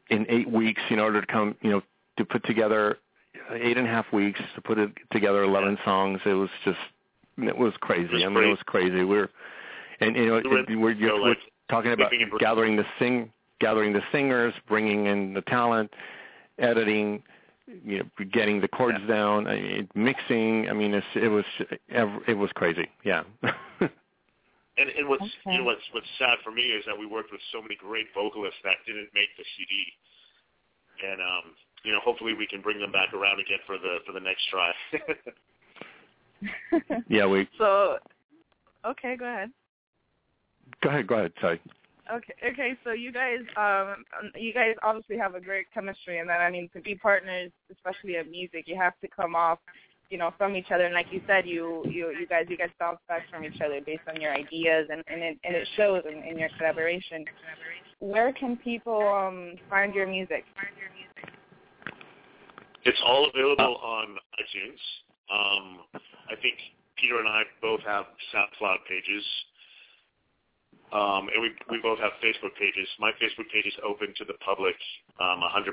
in 0.09 0.25
eight 0.29 0.49
weeks 0.49 0.81
in 0.89 0.99
order 0.99 1.21
to 1.21 1.27
come, 1.27 1.55
you 1.61 1.71
know, 1.71 1.81
to 2.17 2.25
put 2.25 2.45
together 2.45 2.97
eight 3.53 3.77
and 3.77 3.87
a 3.87 3.89
half 3.89 4.11
weeks 4.13 4.39
to 4.55 4.61
put 4.61 4.77
it 4.77 4.91
together 5.11 5.43
eleven 5.43 5.77
yeah. 5.79 5.85
songs. 5.85 6.19
It 6.25 6.33
was 6.33 6.49
just 6.63 6.79
it 7.37 7.57
was 7.57 7.73
crazy. 7.79 8.03
It 8.03 8.13
was 8.13 8.23
I 8.23 8.27
mean, 8.27 8.33
great. 8.35 8.47
it 8.47 8.51
was 8.51 8.63
crazy. 8.65 9.03
We're 9.03 9.29
and 9.99 10.15
you 10.15 10.27
know, 10.27 10.35
are 10.35 10.43
we're, 10.45 10.95
we're, 10.95 11.21
we're 11.21 11.35
talking 11.69 11.91
about 11.91 12.11
gathering 12.39 12.75
the 12.75 12.85
sing 12.99 13.31
gathering 13.59 13.93
the 13.93 14.01
singers, 14.11 14.53
bringing 14.67 15.05
in 15.05 15.33
the 15.33 15.41
talent, 15.41 15.91
editing, 16.61 17.23
you 17.83 17.99
know, 17.99 18.25
getting 18.31 18.61
the 18.61 18.67
chords 18.67 18.99
yeah. 19.01 19.15
down, 19.15 19.47
I 19.47 19.55
mean, 19.55 19.89
mixing. 19.95 20.69
I 20.69 20.73
mean, 20.73 20.93
it's, 20.93 21.05
it 21.15 21.27
was 21.27 21.45
it 21.89 22.37
was 22.37 22.49
crazy. 22.53 22.89
Yeah. 23.03 23.23
and 23.43 24.89
and 24.97 25.07
what's 25.09 25.23
okay. 25.23 25.33
you 25.45 25.57
know 25.59 25.65
what's 25.65 25.81
what's 25.91 26.07
sad 26.17 26.37
for 26.43 26.51
me 26.51 26.63
is 26.63 26.83
that 26.85 26.97
we 26.97 27.05
worked 27.05 27.31
with 27.31 27.41
so 27.51 27.61
many 27.61 27.75
great 27.75 28.07
vocalists 28.15 28.59
that 28.63 28.75
didn't 28.85 29.09
make 29.13 29.29
the 29.37 29.43
CD, 29.57 31.11
and 31.11 31.21
um, 31.21 31.55
you 31.83 31.91
know, 31.91 31.99
hopefully 32.03 32.33
we 32.33 32.47
can 32.47 32.61
bring 32.61 32.79
them 32.79 32.91
back 32.91 33.13
around 33.13 33.39
again 33.39 33.59
for 33.65 33.77
the 33.77 33.97
for 34.05 34.11
the 34.11 34.19
next 34.19 34.47
try. 34.49 34.71
yeah, 37.07 37.25
we. 37.25 37.47
So, 37.57 37.97
okay, 38.85 39.15
go 39.17 39.25
ahead. 39.25 39.51
Go 40.81 40.89
ahead. 40.89 41.07
Go 41.07 41.15
ahead. 41.15 41.33
Sorry. 41.41 41.59
Okay. 42.11 42.33
Okay. 42.45 42.77
So 42.83 42.91
you 42.91 43.11
guys, 43.11 43.39
um, 43.55 44.03
you 44.35 44.53
guys 44.53 44.75
obviously 44.83 45.17
have 45.17 45.35
a 45.35 45.41
great 45.41 45.67
chemistry, 45.73 46.19
and 46.19 46.29
then 46.29 46.41
I 46.41 46.49
mean 46.49 46.69
to 46.75 46.81
be 46.81 46.95
partners, 46.95 47.51
especially 47.71 48.17
in 48.17 48.29
music, 48.29 48.65
you 48.67 48.75
have 48.75 48.93
to 49.01 49.07
come 49.07 49.35
off, 49.35 49.59
you 50.09 50.17
know, 50.17 50.33
from 50.37 50.55
each 50.55 50.71
other. 50.71 50.85
And 50.85 50.93
like 50.93 51.07
you 51.11 51.21
said, 51.25 51.45
you 51.45 51.83
you 51.85 52.11
you 52.19 52.27
guys 52.27 52.45
you 52.49 52.57
guys 52.57 52.69
bounce 52.79 52.99
back 53.07 53.23
from 53.29 53.45
each 53.45 53.61
other 53.63 53.79
based 53.85 54.03
on 54.07 54.19
your 54.19 54.33
ideas, 54.33 54.87
and 54.91 55.03
and 55.07 55.21
it 55.21 55.37
and 55.43 55.55
it 55.55 55.67
shows 55.77 56.03
in, 56.05 56.23
in 56.23 56.37
your 56.37 56.49
collaboration. 56.57 57.23
Where 57.99 58.33
can 58.33 58.57
people 58.57 59.07
um 59.07 59.55
find 59.69 59.95
your 59.95 60.07
music? 60.07 60.43
It's 62.83 62.99
all 63.05 63.29
available 63.33 63.77
on 63.77 64.17
iTunes. 64.41 64.81
Um, 65.31 65.79
I 66.27 66.35
think 66.41 66.55
Peter 66.97 67.19
and 67.19 67.27
I 67.27 67.43
both 67.61 67.81
have 67.81 68.05
SoundCloud 68.33 68.77
pages. 68.89 69.23
Um, 70.91 71.31
and 71.31 71.39
we 71.39 71.49
we 71.71 71.79
both 71.79 71.99
have 71.99 72.11
Facebook 72.19 72.51
pages. 72.59 72.87
My 72.99 73.11
Facebook 73.15 73.47
page 73.47 73.65
is 73.65 73.77
open 73.79 74.13
to 74.17 74.25
the 74.25 74.35
public 74.43 74.75
um, 75.23 75.39
100%, 75.39 75.71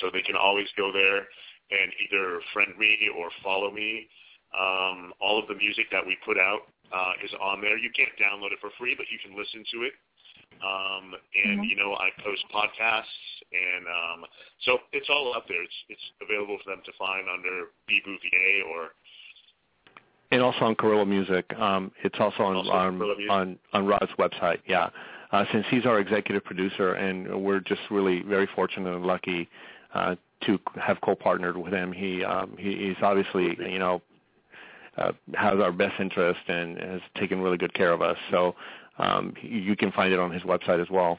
so 0.00 0.10
they 0.12 0.20
can 0.20 0.36
always 0.36 0.68
go 0.76 0.92
there 0.92 1.24
and 1.70 1.88
either 2.04 2.40
friend 2.52 2.76
me 2.78 3.08
or 3.16 3.30
follow 3.42 3.70
me. 3.70 4.08
Um, 4.52 5.14
all 5.20 5.38
of 5.38 5.46
the 5.48 5.54
music 5.54 5.86
that 5.92 6.04
we 6.04 6.18
put 6.26 6.36
out 6.36 6.68
uh, 6.92 7.14
is 7.24 7.30
on 7.40 7.62
there. 7.62 7.78
You 7.78 7.90
can't 7.94 8.12
download 8.20 8.52
it 8.52 8.60
for 8.60 8.70
free, 8.76 8.94
but 8.98 9.06
you 9.08 9.18
can 9.22 9.38
listen 9.38 9.64
to 9.72 9.78
it. 9.88 9.94
Um, 10.60 11.16
and 11.32 11.62
mm-hmm. 11.62 11.70
you 11.70 11.76
know, 11.76 11.96
I 11.96 12.12
post 12.20 12.44
podcasts, 12.52 13.16
and 13.48 13.86
um, 13.88 14.20
so 14.66 14.76
it's 14.92 15.08
all 15.08 15.32
up 15.32 15.48
there. 15.48 15.62
It's 15.62 15.80
it's 15.88 16.06
available 16.20 16.58
for 16.60 16.76
them 16.76 16.82
to 16.84 16.92
find 17.00 17.30
under 17.32 17.72
B 17.88 18.02
Bouvier 18.04 18.68
or 18.68 18.92
and 20.30 20.42
also 20.42 20.60
on 20.64 20.74
Carrillo 20.74 21.04
Music. 21.04 21.52
Um, 21.58 21.92
it's 22.02 22.18
also 22.18 22.42
on 22.42 22.56
also 22.56 22.70
on, 22.70 23.00
on 23.30 23.58
on 23.72 23.86
Rod's 23.86 24.12
website. 24.18 24.58
Yeah, 24.66 24.90
uh, 25.32 25.44
since 25.52 25.66
he's 25.70 25.86
our 25.86 26.00
executive 26.00 26.44
producer, 26.44 26.94
and 26.94 27.42
we're 27.42 27.60
just 27.60 27.80
really 27.90 28.22
very 28.22 28.48
fortunate 28.54 28.94
and 28.94 29.04
lucky 29.04 29.48
uh, 29.94 30.16
to 30.46 30.58
have 30.80 31.00
co-partnered 31.00 31.56
with 31.56 31.72
him. 31.72 31.92
He 31.92 32.24
um, 32.24 32.54
he, 32.58 32.88
he's 32.88 33.02
obviously 33.02 33.56
you 33.58 33.78
know 33.78 34.02
uh, 34.96 35.12
has 35.34 35.58
our 35.60 35.72
best 35.72 36.00
interest 36.00 36.40
and 36.48 36.78
has 36.78 37.00
taken 37.16 37.40
really 37.40 37.58
good 37.58 37.74
care 37.74 37.92
of 37.92 38.02
us. 38.02 38.16
So 38.30 38.54
um, 38.98 39.34
you 39.42 39.76
can 39.76 39.92
find 39.92 40.12
it 40.12 40.18
on 40.18 40.30
his 40.30 40.42
website 40.42 40.80
as 40.80 40.90
well. 40.90 41.18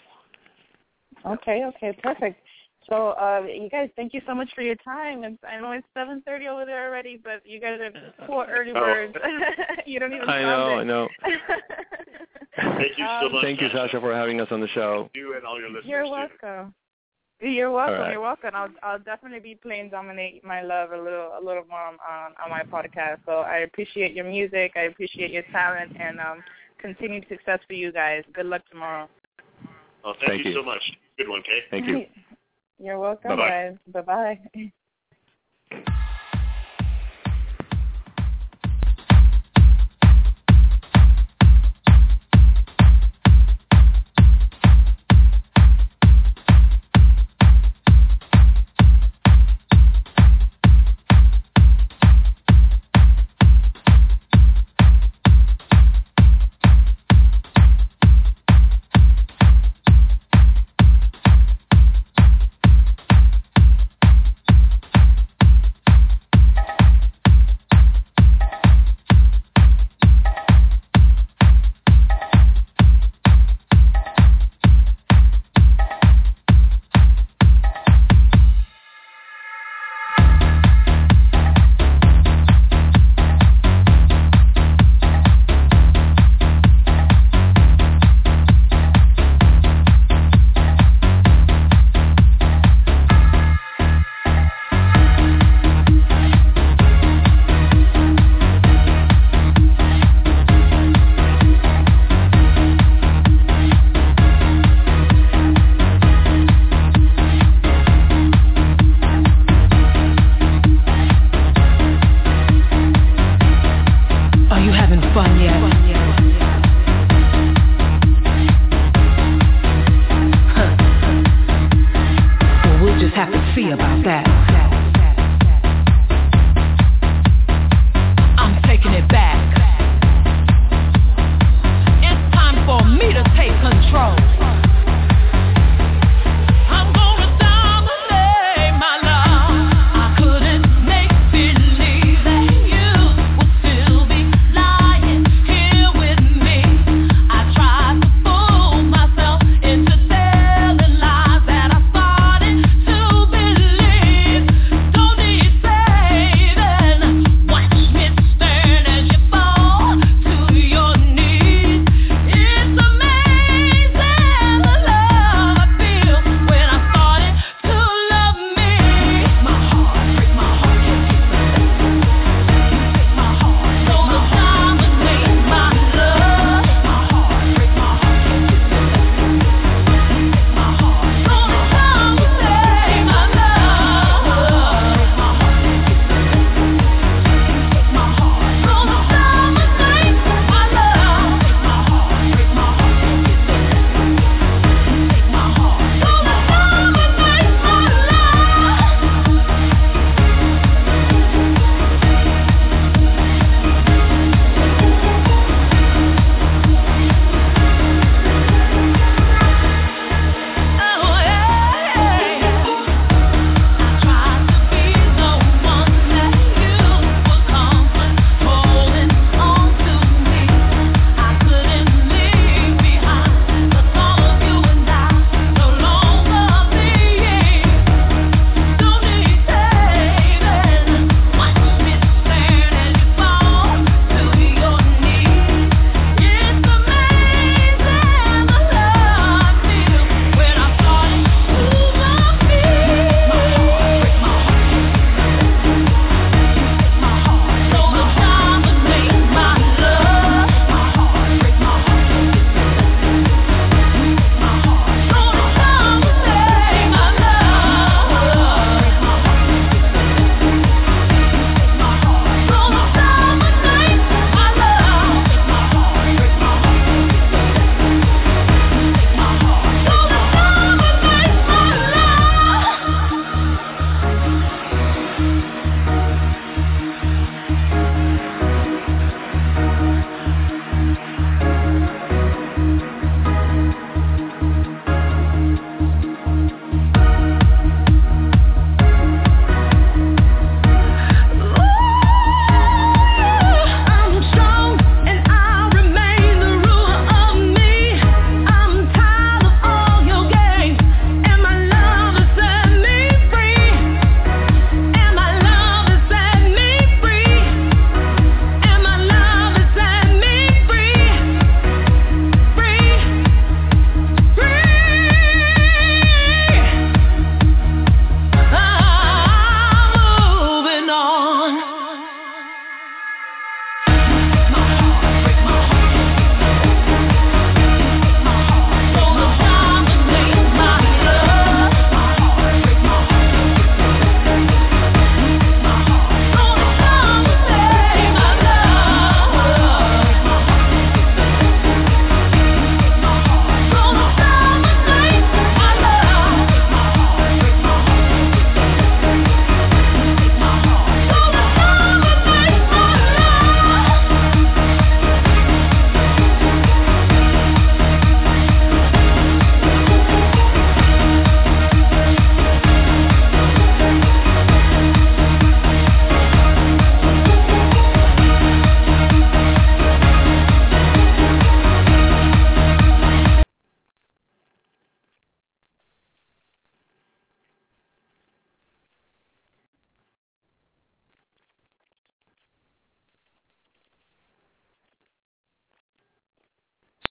Okay. 1.26 1.64
Okay. 1.66 1.98
Perfect. 2.02 2.40
So, 2.90 3.10
uh, 3.10 3.44
you 3.48 3.70
guys, 3.70 3.90
thank 3.96 4.14
you 4.14 4.22
so 4.26 4.34
much 4.34 4.50
for 4.56 4.62
your 4.62 4.76
time. 4.76 5.24
It's, 5.24 5.38
I 5.48 5.60
know 5.60 5.72
it's 5.72 5.88
7:30 5.96 6.48
over 6.48 6.66
there 6.66 6.88
already, 6.88 7.20
but 7.24 7.42
you 7.46 7.60
guys 7.60 7.80
are 7.80 8.26
poor 8.26 8.48
early 8.50 8.72
oh. 8.72 8.80
birds. 8.80 9.16
Oh. 9.24 9.40
you 9.86 10.00
don't 10.00 10.14
even. 10.14 10.28
I 10.28 10.42
know. 10.42 10.80
I 10.80 10.84
know. 10.84 11.08
thank 12.58 12.98
you 12.98 13.06
so 13.22 13.30
much. 13.30 13.44
Thank 13.44 13.62
you, 13.62 13.70
Sasha, 13.72 14.00
for 14.00 14.14
having 14.14 14.42
us 14.42 14.48
on 14.52 14.62
the 14.62 14.68
show. 14.70 15.10
You 15.14 15.36
and 15.36 15.46
all 15.46 15.60
your 15.60 15.70
listeners. 15.70 15.86
You're 15.86 16.10
welcome. 16.10 16.74
Too. 17.40 17.48
You're 17.48 17.72
welcome. 17.72 18.00
Right. 18.00 18.12
You're 18.14 18.22
welcome. 18.22 18.52
I'll 18.54 18.70
I'll 18.82 19.00
definitely 19.00 19.40
be 19.40 19.56
playing 19.56 19.90
"Dominate 19.90 20.44
My 20.44 20.62
Love" 20.64 20.92
a 20.92 20.98
little 20.98 21.32
a 21.40 21.42
little 21.44 21.64
more 21.70 21.82
on 21.82 21.98
on 22.44 22.50
my 22.50 22.64
podcast. 22.64 23.20
So 23.26 23.40
I 23.40 23.60
appreciate 23.60 24.14
your 24.14 24.26
music. 24.26 24.74
I 24.76 24.82
appreciate 24.82 25.32
your 25.32 25.44
talent, 25.52 25.96
and 26.00 26.20
um, 26.20 26.44
continued 26.80 27.26
success 27.30 27.60
for 27.68 27.74
you 27.74 27.92
guys. 27.92 28.24
Good 28.34 28.48
luck 28.48 28.64
tomorrow. 28.72 29.08
Well, 30.04 30.16
thank, 30.20 30.32
thank 30.32 30.46
you, 30.46 30.52
you 30.52 30.58
so 30.58 30.64
much. 30.64 30.82
Good 31.18 31.30
one, 31.30 31.44
Kay. 31.44 31.60
Thank 31.70 31.88
you. 31.88 32.06
You're 32.92 33.00
welcome, 33.00 33.30
Bye-bye. 33.30 33.48
guys. 33.48 33.76
Bye-bye. 33.88 34.40